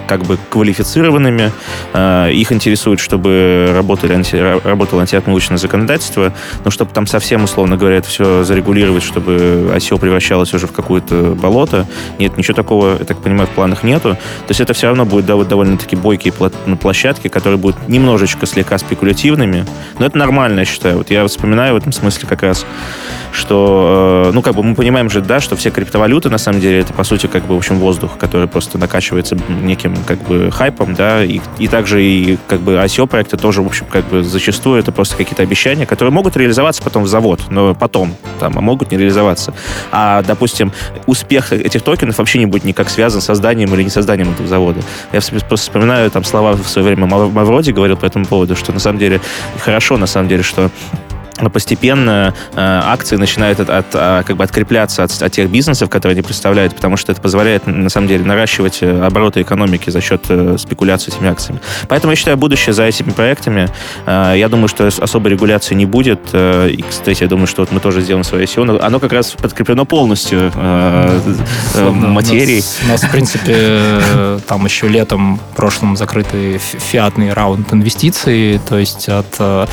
как, 0.08 0.24
бы 0.24 0.38
квалифицированными. 0.50 1.54
Э, 1.94 2.30
их 2.34 2.52
интересует, 2.52 3.00
чтобы 3.00 3.72
работали 3.74 4.14
анти, 4.14 4.36
работало 4.36 5.02
антиотмывочное 5.02 5.58
законодательство, 5.58 6.34
но 6.66 6.72
чтобы 6.72 6.92
там 6.92 7.08
совсем, 7.08 7.46
условно 7.46 7.78
говоря, 7.78 7.98
это 7.98 8.10
все 8.10 8.44
зарегулировать, 8.44 9.04
чтобы 9.04 9.72
ICO 9.76 9.98
превращалось 9.98 10.49
превратилось 10.50 10.54
уже 10.54 10.68
в 10.68 10.72
какое-то 10.72 11.36
болото. 11.36 11.86
Нет, 12.20 12.38
ничего 12.38 12.56
такого, 12.56 12.98
я 13.00 13.06
так 13.06 13.22
понимаю, 13.22 13.48
в 13.48 13.52
планах 13.52 13.84
нету. 13.84 14.10
То 14.10 14.50
есть 14.50 14.62
это 14.62 14.74
все 14.74 14.88
равно 14.88 15.06
будет 15.06 15.26
довольно-таки 15.26 15.96
бойкие 15.96 16.34
площадки, 16.34 17.28
которые 17.28 17.58
будут 17.58 17.88
немножечко 17.88 18.46
слегка 18.46 18.78
спекулятивными. 18.78 19.66
Но 20.00 20.06
это 20.06 20.18
нормально, 20.18 20.60
я 20.62 20.66
считаю. 20.66 20.98
Вот 20.98 21.12
я 21.12 21.26
вспоминаю 21.28 21.74
в 21.74 21.78
этом 21.78 21.92
смысле 21.92 22.28
как 22.28 22.44
раз, 22.44 22.66
что, 23.32 24.26
э, 24.28 24.32
ну, 24.34 24.42
как 24.42 24.56
бы 24.56 24.64
мы 24.64 24.76
понимаем 24.76 25.10
же, 25.10 25.22
да, 25.22 25.40
что 25.40 25.56
все 25.56 25.72
криптовалюты, 25.72 26.30
на 26.30 26.38
самом 26.38 26.60
деле, 26.60 26.80
это, 26.80 26.94
по 26.94 27.04
сути, 27.04 27.28
как 27.28 27.46
бы, 27.46 27.56
в 27.56 27.58
общем, 27.58 27.78
воздух, 27.80 28.18
который 28.18 28.48
просто 28.48 28.78
накачивается 28.78 29.38
неким, 29.62 29.96
как 30.06 30.22
бы, 30.24 30.52
хайпом, 30.52 30.96
да, 30.96 31.24
и, 31.24 31.40
и 31.58 31.68
также 31.68 32.04
и, 32.04 32.38
как 32.48 32.62
бы, 32.62 32.74
ICO-проекты 32.74 33.38
тоже, 33.38 33.62
в 33.62 33.68
общем, 33.68 33.86
как 33.90 34.06
бы, 34.06 34.24
зачастую 34.24 34.80
это 34.80 34.92
просто 34.92 35.16
какие-то 35.16 35.44
обещания, 35.44 35.86
которые 35.86 36.14
могут 36.14 36.38
реализоваться 36.38 36.82
потом 36.84 37.04
в 37.04 37.08
завод, 37.08 37.42
но 37.50 37.76
потом, 37.76 38.16
там, 38.40 38.58
а 38.58 38.62
могут 38.62 38.92
не 38.92 38.98
реализоваться. 38.98 39.54
А, 39.92 40.22
допустим, 40.24 40.72
успех 41.06 41.54
этих 41.54 41.82
токенов 41.82 42.18
вообще 42.18 42.40
не 42.40 42.46
будет 42.46 42.64
никак 42.64 42.90
связан 42.90 43.22
с 43.22 43.26
созданием 43.26 43.74
или 43.76 43.84
не 43.84 43.90
созданием 43.90 44.32
этого 44.32 44.48
завода. 44.48 44.82
Я 45.12 45.22
просто 45.22 45.56
вспоминаю 45.56 46.10
там 46.12 46.24
слова 46.24 46.54
в 46.54 46.68
свое 46.68 46.88
время 46.88 47.06
Мавроди 47.06 47.72
говорил 47.72 47.98
по 47.98 48.06
этому 48.06 48.26
поводу, 48.26 48.56
что 48.56 48.74
на 48.74 48.80
самом 48.80 49.00
деле 49.00 49.22
хорошо, 49.60 49.98
на 49.98 50.08
самом 50.08 50.28
деле, 50.28 50.44
что 50.44 50.72
постепенно 51.48 52.34
э, 52.54 52.56
акции 52.58 53.16
начинают 53.16 53.60
от, 53.60 53.70
от, 53.70 53.86
а, 53.94 54.24
как 54.24 54.36
бы 54.36 54.44
открепляться 54.44 55.04
от, 55.04 55.22
от 55.22 55.32
тех 55.32 55.50
бизнесов, 55.50 55.90
которые 55.90 56.16
они 56.16 56.22
представляют, 56.22 56.76
потому 56.76 56.98
что 56.98 57.12
это 57.12 57.22
позволяет, 57.22 57.66
на 57.68 57.90
самом 57.90 58.08
деле, 58.08 58.26
наращивать 58.26 58.80
э, 58.82 59.06
обороты 59.06 59.42
экономики 59.42 59.90
за 59.90 60.02
счет 60.02 60.24
э, 60.30 60.58
спекуляции 60.58 61.14
этими 61.14 61.30
акциями. 61.30 61.62
Поэтому 61.88 62.12
я 62.12 62.16
считаю, 62.16 62.36
будущее 62.38 62.74
за 62.74 62.84
этими 62.84 63.12
проектами. 63.12 63.70
Э, 64.06 64.34
я 64.36 64.50
думаю, 64.50 64.68
что 64.68 64.88
особой 64.88 65.32
регуляции 65.32 65.76
не 65.76 65.86
будет. 65.86 66.20
Э, 66.34 66.70
и, 66.70 66.82
кстати, 66.82 67.24
я 67.24 67.30
думаю, 67.30 67.48
что 67.48 67.62
вот 67.62 67.72
мы 67.72 67.80
тоже 67.80 68.02
сделаем 68.02 68.24
свое 68.24 68.46
SEO, 68.46 68.64
но 68.64 68.80
оно 68.82 69.00
как 69.00 69.14
раз 69.14 69.32
подкреплено 69.32 69.86
полностью 69.86 70.52
э, 70.54 71.22
э, 71.76 71.90
материей. 71.90 72.60
У 72.60 72.62
нас, 72.62 72.80
у 72.84 72.88
нас, 72.88 73.04
в 73.04 73.12
принципе, 73.12 73.54
э, 73.56 74.40
там 74.48 74.66
еще 74.66 74.88
летом 74.88 75.40
прошлым 75.56 75.96
закрытый 75.96 76.58
фиатный 76.58 77.34
раунд 77.34 77.74
инвестиций, 77.74 78.60
то 78.68 78.78
есть 78.78 79.08
от 79.10 79.36
э, 79.40 79.66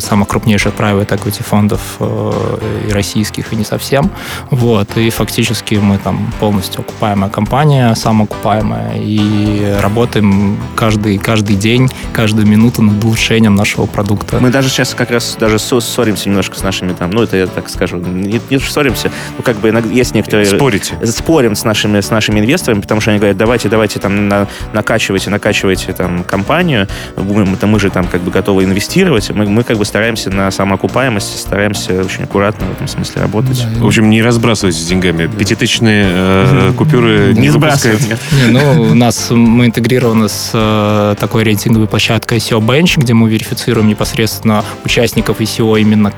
самых 0.00 0.28
крупнейших 0.28 0.74
private 0.74 0.98
private 0.98 1.18
equity 1.18 1.42
фондов 1.42 1.80
э, 2.00 2.58
и 2.88 2.92
российских, 2.92 3.52
и 3.52 3.56
не 3.56 3.64
совсем. 3.64 4.10
Вот. 4.50 4.96
И 4.96 5.10
фактически 5.10 5.74
мы 5.74 5.98
там 5.98 6.32
полностью 6.40 6.80
окупаемая 6.80 7.30
компания, 7.30 7.94
самоокупаемая, 7.94 8.96
и 8.96 9.76
работаем 9.80 10.58
каждый, 10.76 11.18
каждый 11.18 11.56
день, 11.56 11.88
каждую 12.12 12.46
минуту 12.46 12.82
над 12.82 13.02
улучшением 13.04 13.54
нашего 13.54 13.86
продукта. 13.86 14.38
Мы 14.40 14.50
даже 14.50 14.68
сейчас 14.68 14.94
как 14.94 15.10
раз 15.10 15.36
даже 15.38 15.58
ссоримся 15.58 16.28
немножко 16.28 16.58
с 16.58 16.62
нашими 16.62 16.92
там, 16.92 17.10
ну, 17.10 17.22
это 17.22 17.36
я 17.36 17.46
так 17.46 17.68
скажу, 17.68 17.96
не, 17.96 18.40
не 18.50 18.58
ссоримся, 18.58 19.10
ну, 19.36 19.42
как 19.42 19.56
бы 19.58 19.70
иногда 19.70 19.92
есть 19.92 20.14
некоторые... 20.14 20.46
Спорите. 20.46 20.94
Спорим 21.06 21.54
с 21.54 21.64
нашими, 21.64 22.00
с 22.00 22.10
нашими 22.10 22.40
инвесторами, 22.40 22.80
потому 22.80 23.00
что 23.00 23.10
они 23.10 23.18
говорят, 23.18 23.36
давайте, 23.36 23.68
давайте 23.68 24.00
там 24.00 24.28
на, 24.28 24.46
накачивайте, 24.72 25.30
накачивайте 25.30 25.92
там 25.92 26.24
компанию, 26.24 26.88
мы, 27.16 27.44
мы 27.44 27.80
же 27.80 27.90
там 27.90 28.06
как 28.06 28.22
бы 28.22 28.30
готовы 28.30 28.64
инвестировать, 28.64 29.30
мы, 29.30 29.46
мы 29.46 29.62
как 29.68 29.76
бы 29.76 29.84
стараемся 29.84 30.30
на 30.30 30.50
самоокупаемость 30.50 31.38
стараемся 31.38 32.00
очень 32.00 32.24
аккуратно 32.24 32.66
в 32.68 32.72
этом 32.72 32.88
смысле 32.88 33.20
работать. 33.20 33.62
Да, 33.74 33.82
в 33.82 33.86
общем, 33.86 34.08
не 34.08 34.22
разбрасывайтесь 34.22 34.82
деньгами. 34.86 35.26
Да. 35.26 35.38
Пятитысячные 35.38 36.06
э, 36.08 36.72
купюры 36.74 37.34
не, 37.34 37.42
не 37.42 37.50
сбрасывайте. 37.50 38.16
ну, 38.48 38.82
у 38.82 38.94
нас 38.94 39.28
мы 39.30 39.66
интегрированы 39.66 40.30
с 40.30 40.52
э, 40.54 41.16
такой 41.20 41.44
рейтинговой 41.44 41.86
площадкой 41.86 42.38
SEO 42.38 42.64
Bench, 42.64 42.98
где 42.98 43.12
мы 43.12 43.28
верифицируем 43.28 43.88
непосредственно 43.88 44.64
участников 44.86 45.38
ICO 45.38 45.78
именно 45.78 46.14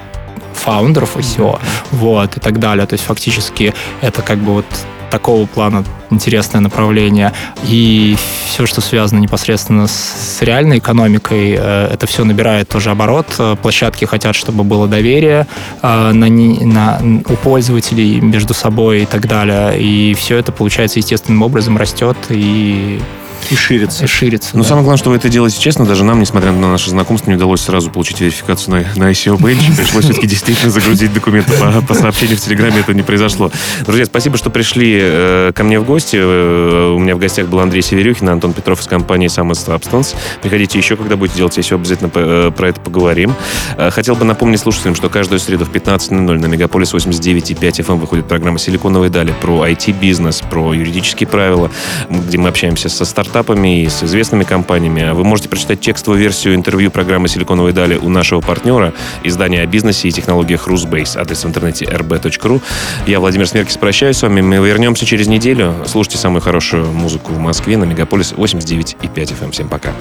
фаундеров 0.54 1.16
ICO, 1.16 1.54
mm-hmm. 1.54 1.60
вот, 1.90 2.36
и 2.36 2.40
так 2.40 2.60
далее. 2.60 2.86
То 2.86 2.94
есть 2.94 3.04
фактически 3.04 3.74
это 4.00 4.22
как 4.22 4.38
бы 4.38 4.52
вот 4.52 4.66
такого 5.10 5.46
плана 5.46 5.84
интересное 6.10 6.60
направление. 6.60 7.32
И 7.64 8.16
все, 8.46 8.66
что 8.66 8.80
связано 8.80 9.18
непосредственно 9.20 9.86
с 9.86 10.38
реальной 10.40 10.78
экономикой, 10.78 11.56
э, 11.58 11.88
это 11.92 12.06
все 12.06 12.24
набирает 12.24 12.68
тоже 12.68 12.90
оборот. 12.90 13.26
Э, 13.38 13.56
площадки 13.60 14.04
хотят, 14.04 14.34
чтобы 14.34 14.64
было 14.64 14.88
доверие 14.88 15.46
э, 15.82 16.12
на, 16.12 16.28
на, 16.28 17.22
у 17.28 17.36
пользователей 17.36 18.20
между 18.20 18.54
собой 18.54 19.02
и 19.02 19.06
так 19.06 19.26
далее. 19.26 19.80
И 19.80 20.14
все 20.14 20.36
это, 20.36 20.52
получается, 20.52 20.98
естественным 20.98 21.42
образом 21.42 21.76
растет 21.76 22.16
и 22.28 23.00
и 23.50 23.56
ширится. 23.56 24.04
И 24.04 24.06
ширится. 24.06 24.50
Но 24.56 24.62
да. 24.62 24.68
самое 24.68 24.84
главное, 24.84 24.98
что 24.98 25.10
вы 25.10 25.16
это 25.16 25.28
делаете 25.28 25.58
честно. 25.60 25.84
Даже 25.86 26.04
нам, 26.04 26.20
несмотря 26.20 26.52
на 26.52 26.70
наше 26.70 26.90
знакомство, 26.90 27.30
не 27.30 27.36
удалось 27.36 27.60
сразу 27.60 27.90
получить 27.90 28.20
верификацию 28.20 28.86
на, 28.94 29.04
на 29.04 29.10
ICO 29.10 29.36
Bench. 29.38 29.76
Пришлось 29.76 30.04
все-таки 30.04 30.26
действительно 30.26 30.70
загрузить 30.70 31.12
документы 31.12 31.52
по, 31.52 31.82
по 31.82 31.94
сообщению 31.94 32.36
в 32.36 32.40
Телеграме. 32.40 32.80
Это 32.80 32.94
не 32.94 33.02
произошло. 33.02 33.50
Друзья, 33.86 34.04
спасибо, 34.04 34.36
что 34.36 34.50
пришли 34.50 34.98
э, 35.00 35.52
ко 35.54 35.64
мне 35.64 35.80
в 35.80 35.84
гости. 35.84 36.16
Э, 36.20 36.92
у 36.94 36.98
меня 36.98 37.16
в 37.16 37.18
гостях 37.18 37.48
был 37.48 37.60
Андрей 37.60 37.82
Северюхин, 37.82 38.28
Антон 38.28 38.52
Петров 38.52 38.80
из 38.80 38.86
компании 38.86 39.28
Summer 39.28 39.52
Substance. 39.52 40.14
Приходите 40.42 40.78
еще, 40.78 40.96
когда 40.96 41.16
будете 41.16 41.38
делать 41.38 41.56
ICO, 41.58 41.76
обязательно 41.76 42.10
э, 42.14 42.52
про 42.56 42.68
это 42.68 42.80
поговорим. 42.80 43.34
Э, 43.76 43.90
хотел 43.90 44.14
бы 44.16 44.24
напомнить 44.24 44.60
слушателям, 44.60 44.94
что 44.94 45.08
каждую 45.08 45.40
среду 45.40 45.64
в 45.64 45.70
15.00 45.70 46.38
на 46.38 46.46
Мегаполис 46.46 46.94
89.5 46.94 47.58
FM 47.58 47.96
выходит 47.98 48.26
программа 48.28 48.58
«Силиконовые 48.58 49.10
дали» 49.10 49.34
про 49.40 49.66
IT-бизнес, 49.66 50.42
про 50.42 50.74
юридические 50.74 51.26
правила, 51.26 51.70
где 52.08 52.38
мы 52.38 52.48
общаемся 52.48 52.88
со 52.88 53.04
стартапами 53.30 53.82
и 53.82 53.88
с 53.88 54.02
известными 54.02 54.42
компаниями. 54.42 55.12
Вы 55.12 55.22
можете 55.22 55.48
прочитать 55.48 55.80
текстовую 55.80 56.20
версию 56.20 56.56
интервью 56.56 56.90
программы 56.90 57.28
«Силиконовые 57.28 57.72
дали» 57.72 57.96
у 57.96 58.08
нашего 58.08 58.40
партнера, 58.40 58.92
издания 59.22 59.62
о 59.62 59.66
бизнесе 59.66 60.08
и 60.08 60.12
технологиях 60.12 60.66
Rusbase. 60.66 61.16
Адрес 61.16 61.44
в 61.44 61.48
интернете 61.48 61.84
rb.ru. 61.84 62.60
Я, 63.06 63.20
Владимир 63.20 63.46
Смеркис, 63.46 63.76
прощаюсь 63.76 64.16
с 64.16 64.22
вами. 64.22 64.40
Мы 64.40 64.56
вернемся 64.56 65.06
через 65.06 65.28
неделю. 65.28 65.76
Слушайте 65.86 66.18
самую 66.18 66.42
хорошую 66.42 66.86
музыку 66.86 67.32
в 67.32 67.38
Москве 67.38 67.76
на 67.76 67.84
Мегаполис 67.84 68.32
89,5 68.32 68.98
FM. 69.14 69.52
Всем 69.52 69.68
пока. 69.68 69.92